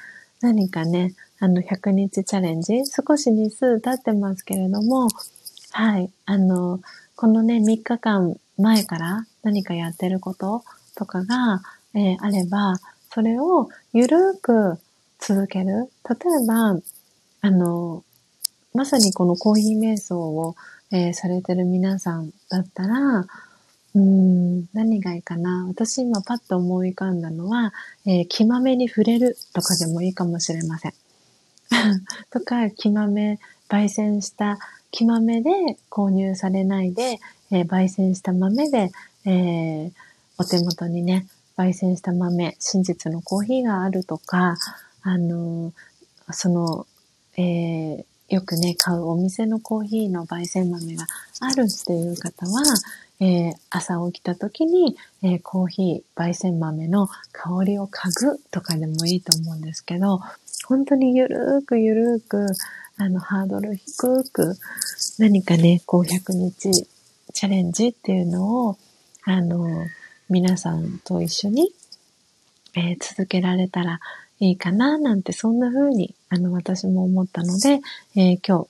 [0.41, 5.07] 何かね、あの、100日チャレンジ、少し日数経ってますけれども、
[5.71, 6.81] はい、あの、
[7.15, 10.65] このね、3日間前から何かやってること
[10.97, 11.63] とかが、
[11.95, 12.81] えー、あれば、
[13.15, 14.81] それをゆるーく
[15.21, 15.91] 続ける。
[16.11, 16.77] 例えば、
[17.41, 18.03] あの、
[18.75, 20.57] まさにこのコーヒー瞑想を、
[20.91, 23.27] えー、されてる皆さんだったら、
[23.95, 25.67] うん、何がいいかな。
[25.69, 27.75] 私今パッと思い浮かんだのは、
[28.07, 30.95] えー、気まめに触れるとかでもいいかもしれません。
[32.31, 33.39] とか、木豆、
[33.69, 34.59] 焙煎した
[34.91, 35.51] 木豆で
[35.91, 37.19] 購入されないで、
[37.51, 38.91] えー、焙煎した豆で、
[39.27, 39.93] えー、
[40.39, 41.27] お手元にね、
[41.57, 44.57] 焙煎した豆、真実のコーヒーがあるとか、
[45.03, 46.87] あのー、その、
[47.37, 51.05] えー、よくね、買うお店のコーヒーの焙煎豆が
[51.41, 52.63] あるっていう方は、
[53.21, 60.23] えー、朝起きた時に、えー、コーヒー、焙煎豆の香りを嗅ぐとかでもいいと思うんですけど、
[60.67, 62.47] 本当にゆるーくゆるーく、
[62.97, 64.57] あの、ハードル低く、
[65.19, 66.73] 何かね、こう100日
[67.35, 68.79] チャレンジっていうのを、
[69.25, 69.69] あの、
[70.31, 71.71] 皆さんと一緒に、
[72.75, 74.01] えー、続けられたら
[74.41, 77.81] いいかな、なんて、そんな風に、あの、私も思ったので、
[78.17, 78.69] えー、今日、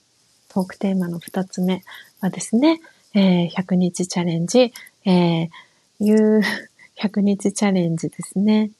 [0.49, 1.81] トークテーマの2つ目
[2.19, 2.81] はですね、
[3.13, 4.73] えー、100日チャレンジ、
[5.05, 5.49] えー、
[6.01, 6.41] いう
[7.01, 8.71] 100日チャレンジですね。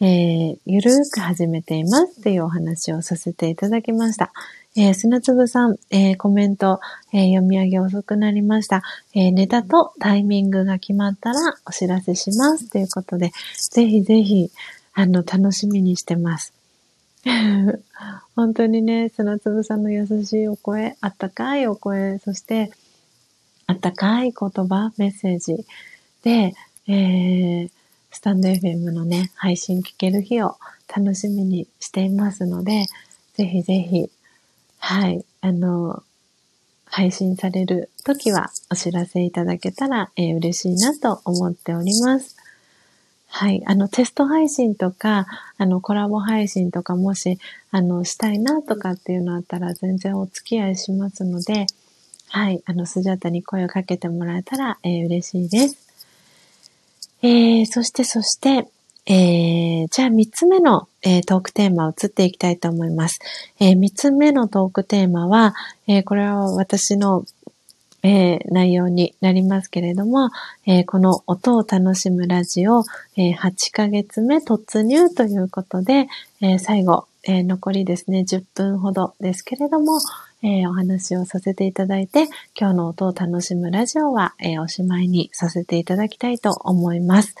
[0.00, 4.32] えー、ゆるーく始めていますっていうお話をさせていただきました。
[4.76, 6.78] えー、砂粒さん、えー、コメント、
[7.12, 8.82] えー、読み上げ遅くなりました。
[9.14, 13.32] えー、ネタとタイミングが決まったらお知らせしますということで、
[13.72, 14.50] ぜひぜひ、
[14.92, 16.52] あの、楽しみにしてます。
[18.36, 22.70] 本当にね、砂粒さんの優しいお声、あったかいお声、そして、
[23.66, 25.66] あったかい言葉、メッセージ
[26.22, 26.54] で、
[26.86, 27.70] えー、
[28.10, 30.56] スタンド FM のね、配信聞ける日を
[30.94, 32.86] 楽しみにしていますので、
[33.34, 34.10] ぜひぜひ、
[34.78, 36.02] はい、あの、
[36.84, 42.33] 配信される時はお知らせいただけたら、えー、嬉しいなと思っております。
[43.36, 43.64] はい。
[43.66, 45.26] あの、テスト配信とか、
[45.58, 47.40] あの、コラボ配信とか、もし、
[47.72, 51.66] あの、したいなとかっていうのあったら、全然お付き合いしますので、
[52.28, 52.62] はい。
[52.64, 55.76] あの、スジャタに声をかけてもらえたら、えー、嬉しいです。
[57.22, 58.68] えー、そしてそして、
[59.06, 63.18] えー、じゃあ三つ目の、えー、トークテーマを移っていきたいと思います。
[63.58, 65.54] えー、三つ目のトークテーマは、
[65.88, 67.24] えー、これは私の、
[68.04, 70.30] えー、内容になりますけれども、
[70.66, 72.84] えー、この音を楽しむラジオ、
[73.16, 76.06] えー、8ヶ月目突入ということで、
[76.42, 79.98] え、最後、え、残りですね、10分ほどですけれども、
[80.42, 87.34] え、お話をさせていただいて、今日の音を楽しむラジオは、え、おしまいにさせていただきたいと思います。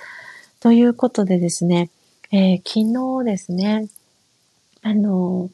[0.60, 1.90] ということでですね、
[2.32, 3.86] え昨日ですね、
[4.80, 5.50] あの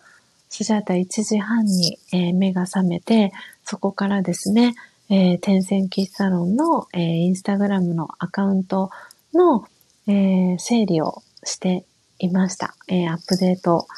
[0.48, 3.32] スジャータ1時半に、え目が覚めて、
[3.64, 4.76] そこからですね、
[5.10, 8.90] えー、天線喫茶ロンの、えー、インスタグラムのアカウント
[9.34, 9.66] の、
[10.06, 11.84] えー、整理をして
[12.20, 12.76] いました。
[12.86, 13.88] えー、アップデート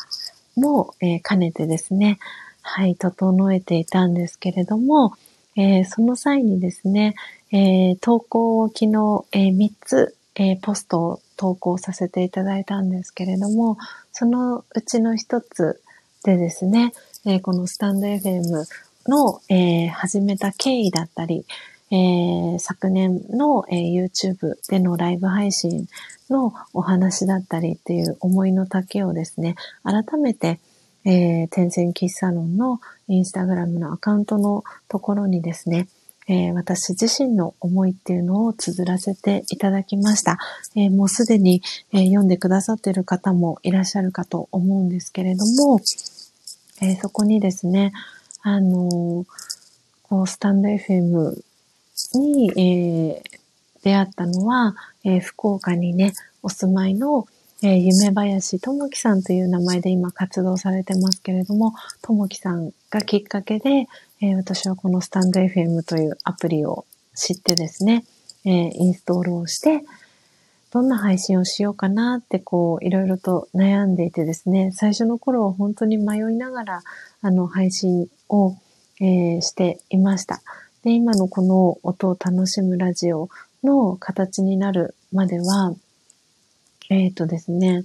[0.57, 2.19] も、えー、兼ねてですね、
[2.63, 5.13] はい、整えていたんですけれども、
[5.55, 7.15] えー、その際にですね、
[7.51, 13.77] えー、投稿を昨日、えー、3つ、えー、ポストを投稿させていただいたんですけれども、
[14.13, 15.83] そのうちの一つ
[16.25, 16.95] でですね、
[17.27, 18.65] えー、このスタンド FM
[19.07, 21.45] の、えー、始めた経緯だったり、
[21.91, 25.89] えー、昨年の、えー、YouTube でのライブ配信
[26.31, 30.59] のお話だったりっていう思いの丈をですね、改めて、
[31.05, 35.89] えー、天線喫茶論のインスタグラムのアカウントのところにですね、
[36.29, 40.39] えー、私自身の思いっていうのを綴らせていただきました。
[40.77, 41.63] えー、もうすでに、
[41.93, 45.81] えー、読んでくださっている方もいらっしゃるかと思うんですけれども、
[46.81, 47.93] えそこにですね、
[48.43, 49.25] あの
[50.03, 51.43] こうスタンド FM
[52.15, 53.23] に、え
[53.83, 56.13] 出会ったのは、え福岡にね、
[56.43, 57.27] お住まいの、
[57.65, 63.87] えー、夢林智樹さんという名前で今活動されてますけれども、智樹さんがきっかけで、
[64.21, 68.05] えー、私はこのスタンド FM というアプリを知ってですね、
[68.45, 69.85] えー、インストールをして、
[70.73, 76.83] どんな配信をしようかなってこう、いろいろと悩んでいてですね、最初の頃は本当に迷いながら、
[77.21, 78.57] あの、配信を、
[79.01, 80.43] えー、していました。
[80.83, 83.29] で、今のこの音を楽しむラジオ
[83.63, 85.75] の形になるまでは、
[86.91, 87.85] えっ、ー、とですね、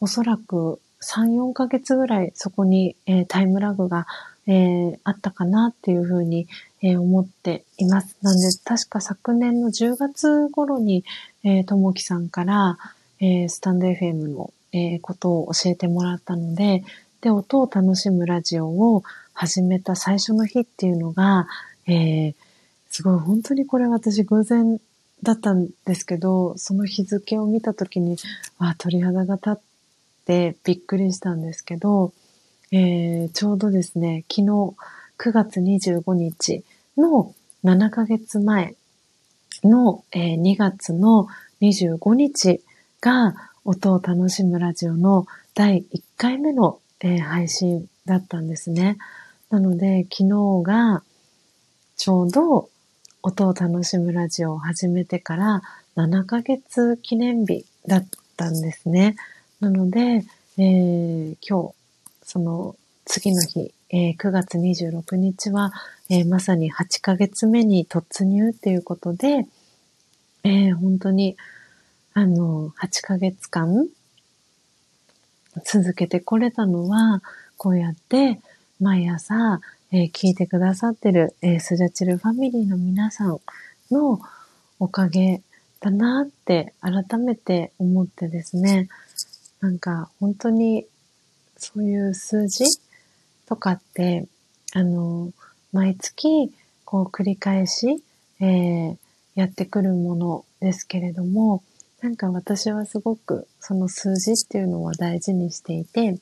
[0.00, 4.06] おそらく3、4ヶ月ぐらいそこに、えー、タイムラグが、
[4.46, 6.46] えー、あったかなっていうふうに、
[6.82, 8.16] え思っています。
[8.22, 11.04] なんで、確か昨年の10月頃に、
[11.44, 12.78] えともきさんから、
[13.20, 16.82] えスタンド FM の、えことを教えてもらったので、
[17.20, 19.02] で、音を楽しむラジオを
[19.40, 21.48] 始めた最初の日っていうのが、
[21.86, 22.34] え
[22.90, 24.78] すごい本当にこれ私偶然
[25.22, 28.18] だったんですけど、その日付を見たときに、
[28.58, 29.58] あ、鳥肌が立っ
[30.26, 32.12] てびっくりしたんですけど、
[32.70, 34.74] えー、ちょうどですね、昨日
[35.16, 36.62] 9月25日
[36.98, 37.34] の
[37.64, 38.74] 7ヶ月前
[39.64, 41.28] の、えー、2月の
[41.62, 42.60] 25日
[43.00, 43.34] が
[43.64, 48.98] 音を楽しむラジオの第1回目の、えー、配信だったんですね。
[49.50, 51.02] なので昨日が
[51.96, 52.70] ちょうど
[53.22, 55.62] 音を楽しむラジオを始めてから
[55.96, 58.06] 7ヶ月記念日だっ
[58.36, 59.16] たんですね。
[59.58, 60.24] なので、
[60.56, 61.74] えー、今日、
[62.22, 65.72] その次の日、えー、9月26日は、
[66.08, 69.46] えー、まさに8ヶ月目に突入っていうことで、
[70.44, 71.36] えー、本当に、
[72.14, 73.88] あの、8ヶ月間
[75.64, 77.20] 続けてこれたのは、
[77.58, 78.40] こうやって
[78.80, 79.60] 毎朝、
[79.92, 83.38] えー、聞いてくださってる、えー、スジャチルファミリーの皆さん
[83.90, 84.20] の
[84.78, 85.42] おかげ
[85.80, 88.88] だなって改めて思ってですね、
[89.60, 90.86] なんか本当に
[91.56, 92.64] そういう数字
[93.46, 94.26] とかって、
[94.72, 95.32] あの、
[95.72, 96.52] 毎月
[96.84, 98.02] こう繰り返し、
[98.40, 98.96] えー、
[99.34, 101.62] やってくるものですけれども、
[102.00, 106.18] なんか私はすごくその数字っていうのは大事にしていて、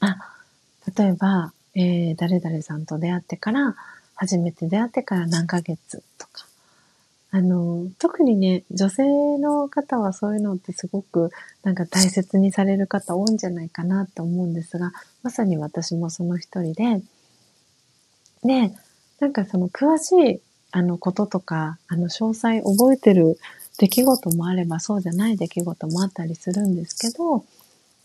[0.00, 0.33] あ、
[0.96, 3.76] 例えば、えー、誰々さんと出会ってから、
[4.14, 6.46] 初めて出会ってから何ヶ月とか。
[7.30, 9.02] あの、特にね、女性
[9.38, 11.30] の方はそういうのってすごく
[11.64, 14.92] なんか大切にされる方多いんじゃないかなと思うんですが、
[15.24, 17.02] まさに私もその一人で、
[18.44, 18.72] で、
[19.18, 20.40] なんかその詳しい
[20.70, 23.36] あのこととか、あの詳細覚えてる
[23.78, 27.44] 出来事もあればそうじゃない出来事もあったりするんですけど、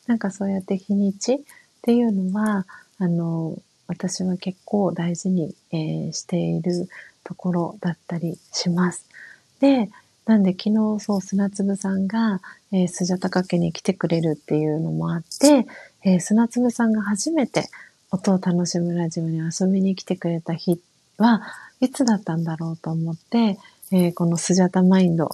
[0.08, 1.44] なんかそうやって日にち
[1.80, 2.66] っていうのは、
[3.00, 3.58] あの、
[3.88, 6.88] 私は結構大事に、えー、している
[7.24, 9.06] ところだったりします。
[9.60, 9.90] で、
[10.26, 12.42] なんで昨日そう砂粒さんが、
[12.72, 15.66] えー、スジャタカ家に来てくれるっていうのもあって、
[16.04, 17.66] えー、砂粒さんが初めて
[18.12, 20.80] 音を楽しむラジオに遊びに来てくれた日
[21.18, 21.42] は
[21.80, 23.58] いつだったんだろうと思って、
[23.92, 25.32] えー、このスジャタマインド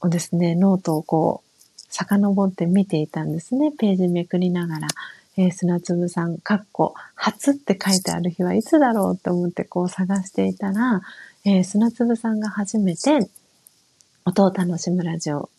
[0.00, 3.72] をですね、ノートをこう、遡って見ていたんですね。
[3.72, 4.88] ページめくりながら。
[5.38, 11.02] えー、砂粒さん、かっこ、初って書いてある日はいつだろうと思ってこう探していたら、
[11.44, 13.18] えー、砂粒さんが初めて
[14.24, 15.50] 音を楽しむラジオ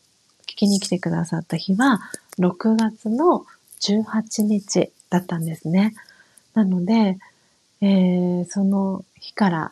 [0.48, 2.00] 聞きに来てくださった日は、
[2.40, 3.46] 6月の
[3.82, 5.94] 18日だったんですね。
[6.54, 7.18] なので、
[7.82, 9.72] えー、その日から、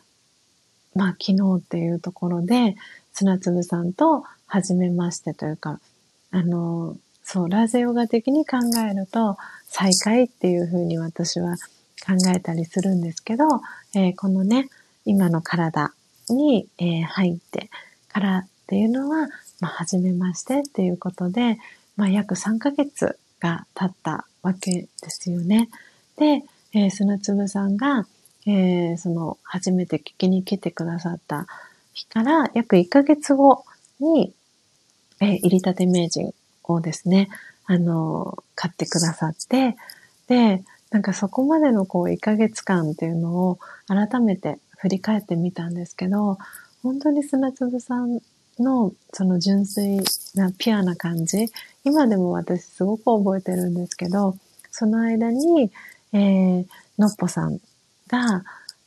[0.94, 2.76] まあ昨日っていうところで、
[3.12, 5.80] 砂粒さんと初めましてというか、
[6.30, 6.96] あの、
[7.28, 8.58] そう、ラーゼヨガ的に考
[8.88, 9.36] えると、
[9.66, 11.56] 再会っていうふうに私は
[12.06, 13.44] 考えたりするんですけど、
[13.96, 14.68] えー、このね、
[15.04, 15.92] 今の体
[16.28, 17.68] に、えー、入って
[18.08, 19.26] からっていうのは、
[19.60, 21.58] まあ、初めましてっていうことで、
[21.96, 25.68] まあ、約3ヶ月が経ったわけですよね。
[26.16, 26.44] で、
[26.74, 28.06] えー、砂粒さんが、
[28.46, 31.48] えー、その、初めて聞きに来てくださった
[31.92, 33.64] 日から約1ヶ月後
[33.98, 34.32] に、
[35.20, 36.32] えー、入りたて名人
[36.74, 37.28] をですね、
[37.66, 39.76] あの、買ってくださって、
[40.28, 46.38] で、なんかそこまでのこう1ヶ月間っていうのを改めて振り返ってみたんですけど、
[46.82, 48.20] 本当に砂粒さん
[48.58, 50.00] のその純粋
[50.34, 51.50] なピュアな感じ、
[51.84, 54.36] 今でも私すごく覚えてるんですけど、
[54.70, 55.70] その間に、
[56.12, 56.66] えー、
[56.98, 57.58] のっぽさん
[58.08, 58.44] が、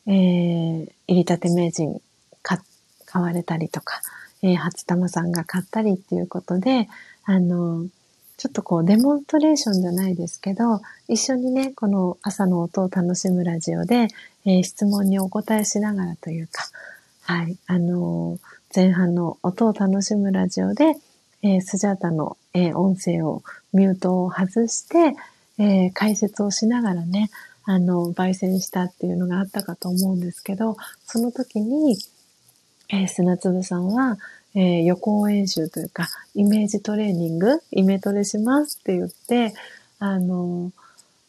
[0.07, 2.01] えー、入りたて名人
[3.09, 4.01] 買われたりとか、
[4.43, 6.87] えー、初玉さんが買ったりっていうことで、
[7.29, 7.85] あの、
[8.37, 14.07] ちょっとこうデモンストレーションじゃないですけど、一緒にね、この朝の音を楽しむラジオで、
[14.47, 16.63] えー、質問にお答えしながらというか、
[17.21, 18.39] はい、あのー、
[18.75, 20.95] 前半の音を楽しむラジオで、
[21.43, 23.43] えー、スジャータの、え音声を
[23.73, 25.15] ミュートを外して、
[25.59, 27.29] え解説をしながらね、
[27.63, 31.99] あの、焙煎したっていうのがあったかと思うんですけど、その時に、
[32.87, 34.17] え砂粒さんは、
[34.55, 39.53] えー、予行演習というか、イメージトレーニング、イメトレしますって言って、
[39.99, 40.71] あの、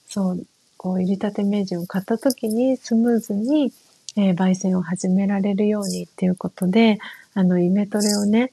[0.09, 0.44] そう、
[0.76, 3.72] こう、入りたて名人を買った時にスムーズに、
[4.16, 6.98] えー、焙煎を始められるようにっていうことで、
[7.34, 8.52] あの、イメトレをね、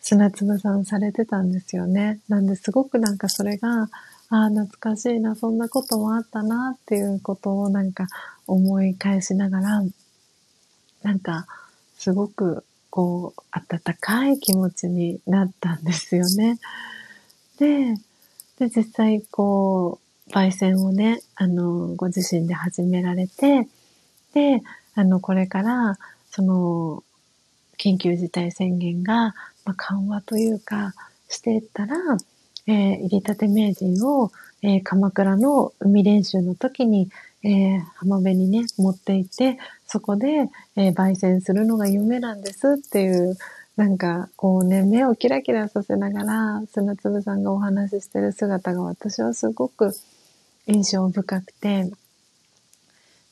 [0.00, 2.20] 砂粒さんされてたんですよね。
[2.28, 3.90] なんですごくなんかそれが、
[4.30, 8.06] ああ、懐かしいな、そんなこともあったなっていうことをなんか
[8.46, 9.82] 思い返しながら、
[11.02, 11.46] なんか、
[11.98, 16.58] すごくこう、温かい気持ちになったんですよね。
[17.58, 17.94] で、
[18.58, 23.68] で、実際、こう、焙煎をね、あの、ご自身で始められて、
[24.34, 24.62] で、
[24.94, 25.98] あの、これから、
[26.30, 27.02] その、
[27.78, 29.34] 緊急事態宣言が、
[29.64, 30.94] まあ、緩和というか、
[31.28, 31.96] していったら、
[32.66, 34.32] えー、入りたて名人を、
[34.62, 37.08] えー、鎌倉の海練習の時に、
[37.44, 43.36] えー、浜辺にね、持って行って、そこで、えー、焙煎するのが夢なんですっていう、
[43.76, 49.92] なんか、こうね、目をキラキラさせながら、砂粒さんがお話ししてる姿が私はすごく
[50.66, 51.90] 印象深くて、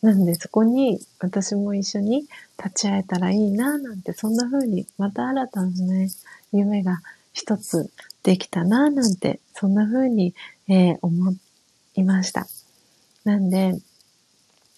[0.02, 2.28] なんでそこに私も一緒に
[2.62, 6.08] 立ち会えたらいいな、なんて、そんな風に、また新たなね、
[6.52, 7.00] 夢が
[7.32, 7.90] 一つ
[8.22, 10.32] できたな、なんて、そんな風に、
[10.68, 11.34] えー、思
[11.96, 12.46] いました。
[13.24, 13.74] なんで、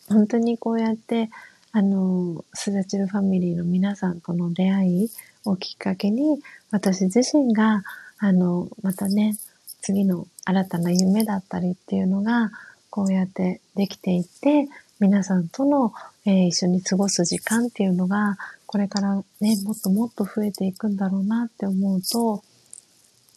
[0.08, 1.30] 本当にこうやって、
[1.72, 5.10] あの、スダチルファミリーの皆さんとの出会い
[5.44, 6.40] をきっかけに、
[6.70, 7.82] 私自身が、
[8.18, 9.36] あの、またね、
[9.80, 12.50] 次の新たな夢だったりっていうのが、
[12.90, 14.68] こうやってできていって、
[14.98, 15.92] 皆さんとの、
[16.24, 18.36] えー、一緒に過ごす時間っていうのが、
[18.66, 22.42] これからね、もっともっと増えていくんだろうなって思うと、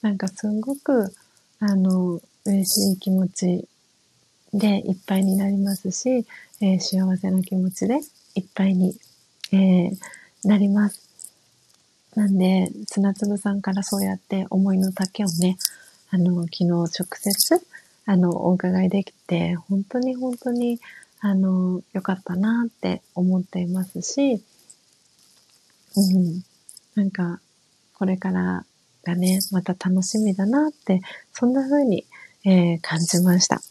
[0.02, 1.14] なんかすごく、
[1.60, 3.68] あの、嬉しい気持ち
[4.54, 6.26] でいっぱいになりますし、
[6.62, 8.00] えー、幸せな気持ちで
[8.36, 8.96] いっぱいに、
[9.52, 9.98] えー、
[10.44, 11.10] なります。
[12.16, 15.58] なんで、砂粒さんからそうやって思いの丈をね、
[16.10, 17.62] あの、昨日直接、
[18.06, 20.80] あの、お伺いできて、本当に本当に、
[21.22, 24.44] あの、良かったなって思っていますし、
[25.96, 26.44] うん、
[26.96, 27.40] なんか、
[27.94, 28.66] これから
[29.04, 31.02] がね、また楽しみだなって、
[31.34, 32.06] そんな風に、
[32.44, 33.62] えー、感じました。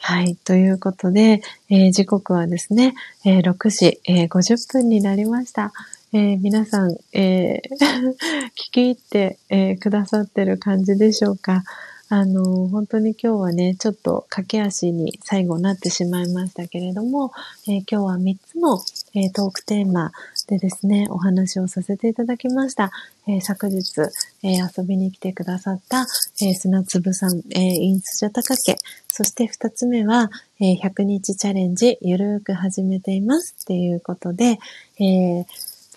[0.00, 0.36] はい。
[0.36, 2.94] ということで、えー、時刻はですね、
[3.24, 5.72] えー、6時、えー、50分になりました。
[6.12, 7.60] えー、皆さん、え、
[8.56, 11.64] 聞き入って、え、くださってる感じでしょうか？
[12.10, 17.32] あの、本当に今日はね、ちょっと駆け足に最後なってしまいましたけれども、
[17.66, 18.80] えー、今日は3つの、
[19.14, 20.12] えー、トークテーマ
[20.46, 22.92] でですね、お話をさせていただきました。
[23.26, 24.00] えー、昨日、
[24.42, 26.06] え遊びに来てくださった、
[26.40, 28.78] え砂粒さん、えインスジャタカ家、
[29.08, 30.30] そして2つ目は、
[30.60, 34.58] え100日チャレンジ、ゆるーく始めていますっていうことで、
[34.98, 35.44] え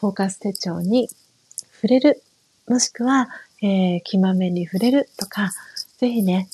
[0.02, 1.08] フォーカス手帳に
[1.76, 2.22] 触れる、
[2.68, 3.30] もしくは、
[3.62, 5.52] えー、気まめに触れるとか、
[6.02, 6.50] ぜひね、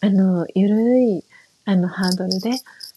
[0.00, 1.24] あの、ゆるい、
[1.64, 2.50] あの、ハードルで、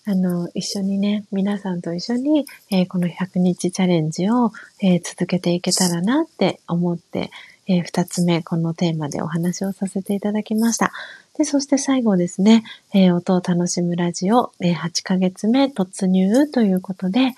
[0.05, 4.51] あの、一緒にね、皆さんと一緒に、えー、この100日チャレンジを、
[4.81, 7.29] えー、続けていけたらなって思って、
[7.67, 10.93] えー、二つ目、このテーマでお話をさせていただきました。
[11.37, 12.63] で、そして最後ですね、
[12.95, 17.35] えー、音を楽しむラジオ、えー、8ヶ月目突入ということで、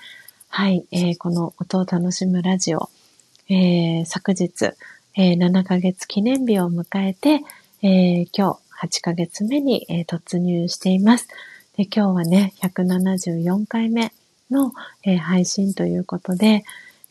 [0.48, 2.88] はい、えー、この音を楽しむラジオ、
[3.50, 4.72] えー、昨日、
[5.14, 7.42] えー、7ヶ月記念日を迎えて、
[7.86, 11.28] えー、今日8ヶ月目に、えー、突入しています。
[11.76, 14.10] で、今日はね、174回目
[14.50, 16.64] の、えー、配信ということで、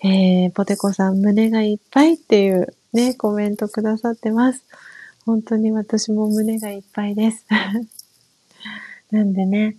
[0.03, 4.63] えー、ポテコさん胸がいっぱいっていうね、コメントくださってます。
[5.27, 7.45] 本当に私も胸がいっぱいです。
[9.11, 9.77] なんでね、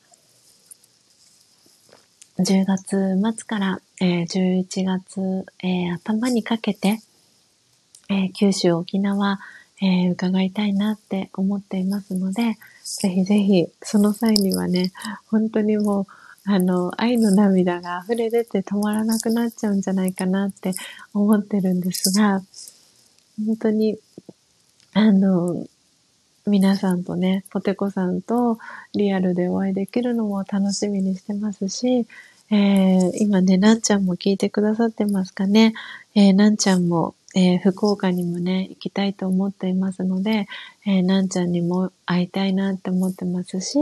[2.39, 7.01] 10月末から、えー、11月、えー、頭にかけて、
[8.09, 9.41] えー、九州、沖縄、
[9.83, 14.93] え伺いたいなって思っていますので、ぜひぜひ、その際にはね、
[15.31, 16.07] 本当にもう、
[16.47, 20.73] あの、愛の涙が溢れ出て止まらなくなっちゃうんじゃないかなって
[21.13, 22.43] 思ってるんですが、
[23.47, 23.99] 本当に、
[24.93, 25.67] あの、
[26.47, 28.59] 皆さんとね、ポテコさんと
[28.93, 32.07] リアルでお会いできるのも楽しみにしてますし、
[32.51, 35.73] えー、今ね、なんちゃんも聞いてくださってますかね。
[36.15, 40.47] えー、なんちゃんもえー、福岡にもね、行きたいと思っていますので、
[40.87, 43.79] えー、なんちゃんにも会いたいなって思ってますし、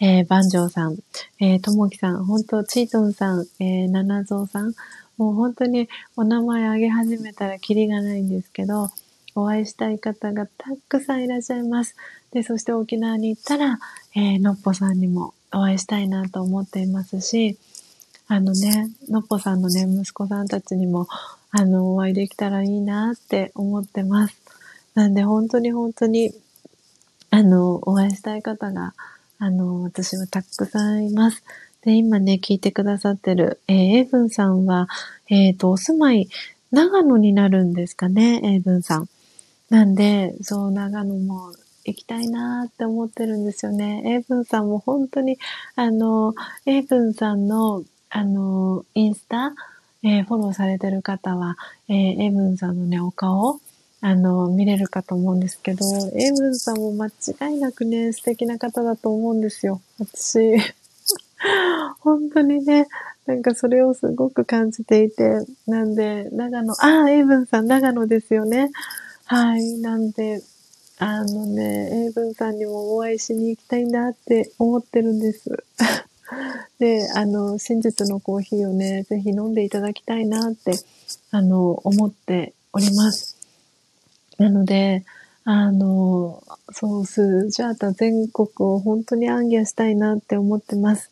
[0.00, 0.96] えー、万丈さん、
[1.38, 4.74] え、ともきさん、本当チートンさん、えー、七蔵さん、
[5.16, 8.90] もう本当にお名前あげ始めたらキリがないんですけど、
[9.34, 11.94] お会いしたい方がたくさんいらっしゃいます。
[12.32, 13.78] で、そして沖縄に行ったら、
[14.14, 17.58] え、のっぽさんにもお会いしたいなと思っていますし、
[18.26, 21.06] あのね、のっぽさんのね、息子さんたちにも
[21.50, 24.40] あの、お会いできたらいいなって思ってます。
[24.94, 26.32] なんで本当に本当に、
[27.30, 28.94] あの、お会いしたい方が、
[29.38, 31.42] あの、私はたくさんいます。
[31.82, 34.88] で、今ね、聞いてくださってる、えー、エイブンさんは、
[35.28, 36.28] えっ、ー、と、お住まい、
[36.70, 39.08] 長野になるんですかね、エイブンさん。
[39.70, 41.52] なんで、そう、長野も
[41.84, 44.02] 行きたいなーって思ってるんですよね。
[44.04, 45.38] エイブンさんも本当に、
[45.76, 46.34] あの、
[46.66, 49.54] エイブンさんの、あの、インスタ、
[50.02, 51.56] えー、フォローされてる方は、
[51.88, 53.60] えー、エブンさんのね、お顔、
[54.00, 55.84] あの、見れるかと思うんですけど、
[56.14, 59.80] エブンさんも間違いなくね、素敵な方だと思うんですよ。
[59.98, 60.56] 私、
[62.00, 62.86] 本当にね、
[63.26, 68.70] なんかそれをすごく感じていて、なんで、長野、ああ、エイブンさん、長野ですよね。
[69.24, 70.42] はい、なんで、
[70.98, 75.64] あのね、エイブンさんにもお会いしに行きたいなって思ってるんです。
[76.78, 80.72] で、あの、真実のコーヒーをね、ぜひ飲んでいただきたいなって、
[81.30, 83.36] あの、思っております。
[84.38, 85.04] なので、
[85.44, 86.42] あの、
[86.72, 91.10] そう、スジャータ全国を本当に暗記したいなって思ってます。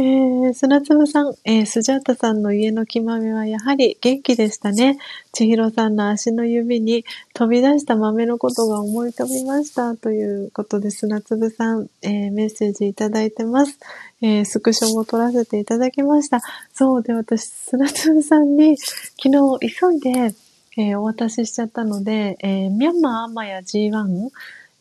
[0.00, 4.96] ー、砂粒さん、えー、スジャータさんの家の木豆はやはり元気でしたね。
[5.32, 7.04] 千尋さんの足の指に
[7.34, 9.96] 飛び出した豆のことが思い飛びました。
[9.96, 13.76] ということで、砂粒さん、えー、メッセージいただいてます。
[14.22, 16.42] えー、スクショも撮らせていただきました。
[16.72, 20.32] そうで、私、砂粒さんに昨日急いで、
[20.76, 24.30] えー、お渡ししちゃったので、えー、ミャンマーアマヤ G1、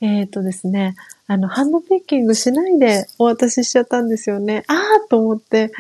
[0.01, 0.95] えっ、ー、とですね、
[1.27, 4.63] あの、ハンドピッキングしないでお渡ししちゃったんですよね。
[4.67, 5.71] あーと思って、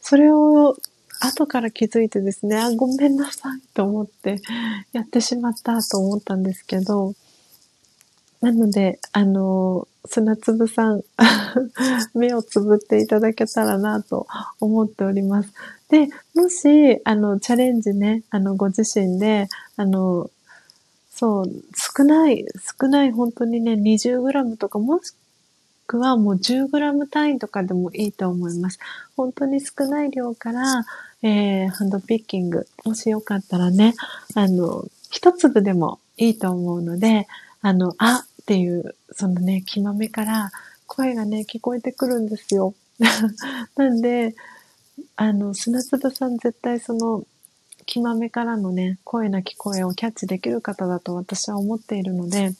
[0.00, 0.76] それを
[1.20, 4.40] 後から気づいてですね、あ、ごめんなさいと思って
[4.92, 7.14] やってしまったと思ったんですけど、
[8.40, 11.02] なので、あの、砂粒さん、
[12.14, 14.26] 目をつぶっていただけたらなと
[14.60, 15.52] 思っております。
[15.88, 20.30] で、もし、あの、チャレンジね、あの、ご自身で、あの、
[21.18, 21.52] そう、
[21.96, 22.44] 少ない、
[22.78, 25.14] 少ない本当にね、20g とかもし
[25.86, 28.78] くはもう 10g 単位とかでもいいと思います。
[29.16, 30.84] 本当に少ない量から、
[31.22, 33.94] えー、ハンドピッキング、もしよかったらね、
[34.34, 37.26] あの、一粒でもいいと思うので、
[37.62, 40.50] あの、あっていう、そのね、気まめから
[40.86, 42.74] 声がね、聞こえてくるんですよ。
[43.76, 44.34] なんで、
[45.16, 47.24] あの、砂粒さん絶対その、
[47.86, 52.50] きまめからのね、声なき声をキャッチできる方だと私は思っているので、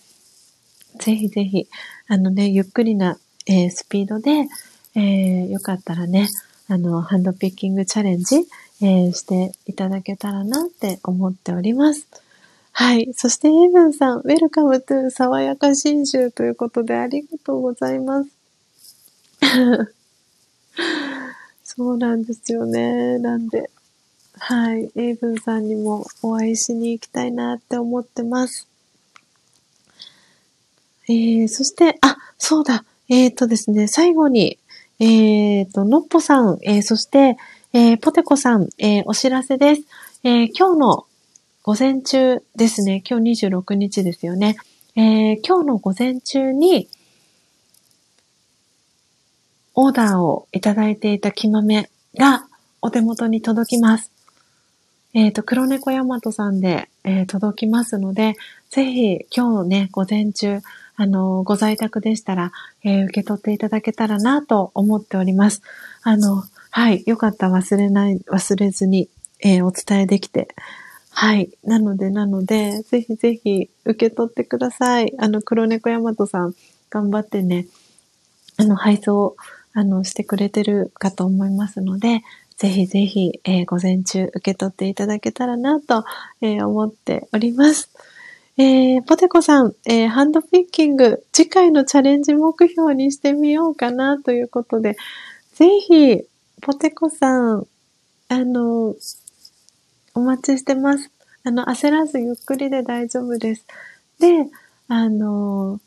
[0.98, 1.68] ぜひぜひ、
[2.08, 4.46] あのね、ゆっくりな、えー、スピードで、
[4.94, 6.28] えー、よかったらね、
[6.68, 8.36] あの、ハンドピッキングチャレンジ、
[8.80, 12.06] えー、していただけたらなって思っております。
[12.72, 13.12] はい。
[13.14, 18.30] そして、エイブンさん、 Welcome to 爽やか信州ということでありがとうございます。
[21.64, 23.18] そうなんですよね。
[23.18, 23.70] なんで、
[24.38, 24.90] はい。
[24.96, 28.68] エイブンさんにもお会いしに行きたいなって思ってます。
[31.08, 32.84] えー、そして、あ、そうだ。
[33.08, 34.58] えっ、ー、とですね、最後に、
[34.98, 37.38] えっ、ー、と、のっぽさん、えー、そして、
[37.72, 39.82] えー、ポテコさん、えー、お知らせです。
[40.22, 41.06] えー、今日の
[41.62, 43.02] 午前中ですね。
[43.08, 44.56] 今日26日ですよね。
[44.96, 46.88] えー、今日の午前中に、
[49.74, 52.46] オーダーをいただいていた木豆が
[52.82, 54.15] お手元に届きます。
[55.16, 58.34] えっ、ー、と、黒猫ヤマトさんで、えー、届きますので、
[58.68, 60.60] ぜひ今日ね、午前中、
[60.94, 62.52] あの、ご在宅でしたら、
[62.84, 65.62] えー、受け取っていただけたらなと思っております。
[66.02, 69.08] あの、はい、よかった忘れない、忘れずに、
[69.40, 70.48] え、お伝えできて。
[71.08, 71.48] はい。
[71.64, 75.14] なので、なので、ぜひぜひ受け取ってください。
[75.18, 76.54] あの、黒猫ヤマトさん、
[76.90, 77.68] 頑張ってね、
[78.58, 79.34] あの、配送、
[79.72, 82.20] あの、してくれてるかと思いますので、
[82.56, 86.04] ぜひぜひ、えー、午前中受け取っていただけたらなと、
[86.40, 87.90] えー、思っております。
[88.58, 94.96] えー、ポテコさん、えー、ハンドピッキング、次回のチャレンジ目標にしてみようかなということで、
[95.54, 96.22] ぜひ、
[96.62, 97.66] ポテコさん、
[98.28, 98.94] あの、
[100.14, 101.10] お待ちしてます。
[101.44, 103.66] あの、焦らずゆっくりで大丈夫です。
[104.18, 104.48] で、
[104.88, 105.78] あの、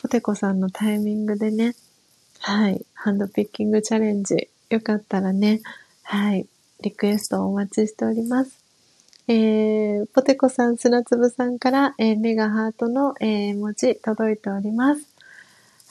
[0.00, 1.74] ポテコさんのタイミングでね、
[2.38, 5.60] はい、ハンドピッキングチャレンジ、よかったらね、
[6.04, 6.46] はい。
[6.82, 8.64] リクエストをお待ちしております。
[9.26, 15.06] えー、ポテコさん、砂粒さんから、えー、メガハートの、えー、文字届いております。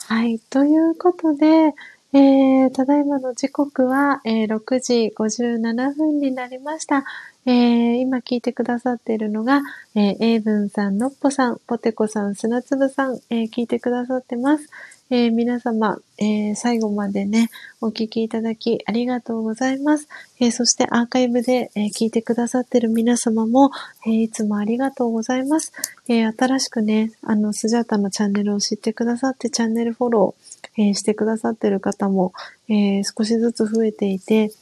[0.08, 0.38] はい。
[0.38, 1.74] ということで、
[2.12, 7.04] えー、ただいまの時刻は、えー、6時57分になりました。
[7.46, 9.60] えー、今聞いてくださっているのが、
[9.94, 14.68] えー、エイブンさん、ノッポさん、ポテコさん、砂粒さん、えー、聞いてくださってます。
[15.12, 17.50] えー、皆様、えー、最後までね、
[17.80, 20.06] お聞きいただきありがとうございます。
[20.38, 23.72] えー、そしてアーカイブで、え聞いてくださってる皆様も、
[24.06, 25.72] えいつもありがとうございます。
[26.08, 32.32] え新しくね、あの、スジャータのチャンネルを知ってくださってチャンネルフォロー、えしてくださってる方も、
[32.68, 34.52] え少しずつ増えていて、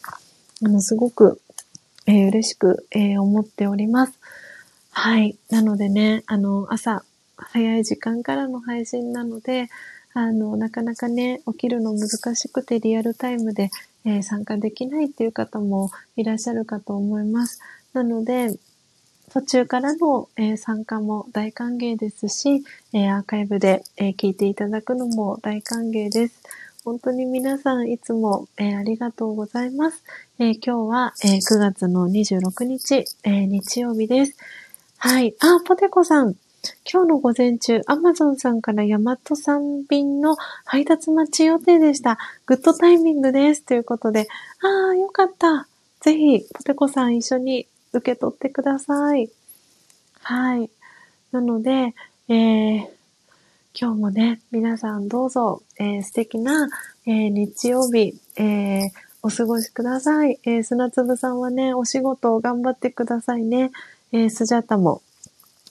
[0.64, 1.42] あの、すごく、
[2.06, 4.18] え嬉しく、え思っております。
[4.92, 5.36] はい。
[5.50, 7.04] なのでね、あの、朝、
[7.36, 9.68] 早い時間からの配信なので、
[10.14, 13.70] あの、なかなかね、起きるの難しくてリアルタイムで、
[14.04, 17.60] えー、参加できないっていう方もいらっしゃるかと思います。
[17.92, 18.58] なので、
[19.30, 22.64] 途中からの、えー、参加も大歓迎ですし、
[22.94, 26.40] えー、アーカイブで、え聞いていただくのも大歓迎です。
[26.84, 30.02] 本当に皆さんいつも、えありがとうございます。
[30.38, 34.36] え今日は、え9月の26日、え日曜日です。
[34.96, 35.34] はい。
[35.40, 36.34] あ、ポテコさん。
[36.90, 42.18] 今日の午前中、アマゾンさんからヤマトさん便の配達待ち予定でした。
[42.46, 43.62] グッドタイミングです。
[43.62, 44.26] ということで、
[44.62, 45.68] ああ、よかった。
[46.00, 49.30] ぜひ、ポテコさん一緒に受け取ってください。
[50.22, 50.70] はい。
[51.32, 51.94] なので、
[52.28, 52.78] えー、
[53.78, 56.68] 今日もね、皆さんどうぞ、えー、素敵な、
[57.06, 58.90] えー、日曜日、えー、
[59.22, 60.38] お過ごしください。
[60.44, 63.70] えー、砂粒さんはね、お仕事を頑張ってくださいね。
[64.12, 65.02] えー、スジャタも、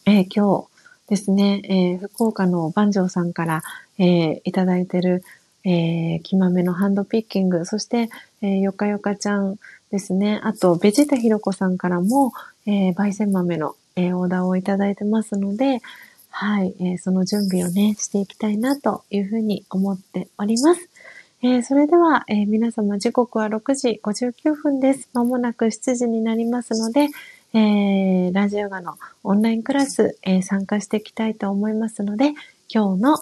[0.05, 0.76] えー、今日、
[1.07, 3.63] ですね、えー、福岡の万丈さんから、
[3.97, 5.23] えー、いただいてる、
[5.63, 8.09] えー、木豆のハンドピッキング、そして、
[8.41, 9.57] えー、よかよかちゃん
[9.91, 10.39] ですね。
[10.43, 12.33] あと、ベジータひろこさんからも、
[12.65, 15.81] えー、焙煎豆の、えー、オーダーをいただいてますので、
[16.29, 20.89] はい、えー、その準備をね、していきたいなというふうに思っております。
[21.41, 25.09] えー、それでは、えー、皆様時刻は6時59分です。
[25.13, 27.09] まもなく7時になりますので、
[27.57, 32.33] えー、ラジオガのオンラインクラス、えー、参加していきたいと思いますので、
[32.71, 33.17] 今日の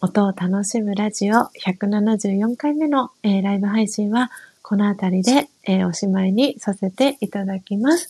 [0.00, 4.32] 音を楽しむラジオ174回目の、えー、ライブ配信は
[4.62, 8.08] このあたりで、えー、おしまいにさせていただきます。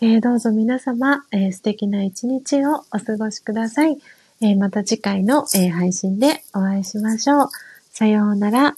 [0.00, 3.96] えー、どうぞ皆様、えー、素敵な一日をお過ごしください。
[4.40, 7.48] え、また次回の、え、配信でお会いしましょう。
[7.92, 8.76] さようなら。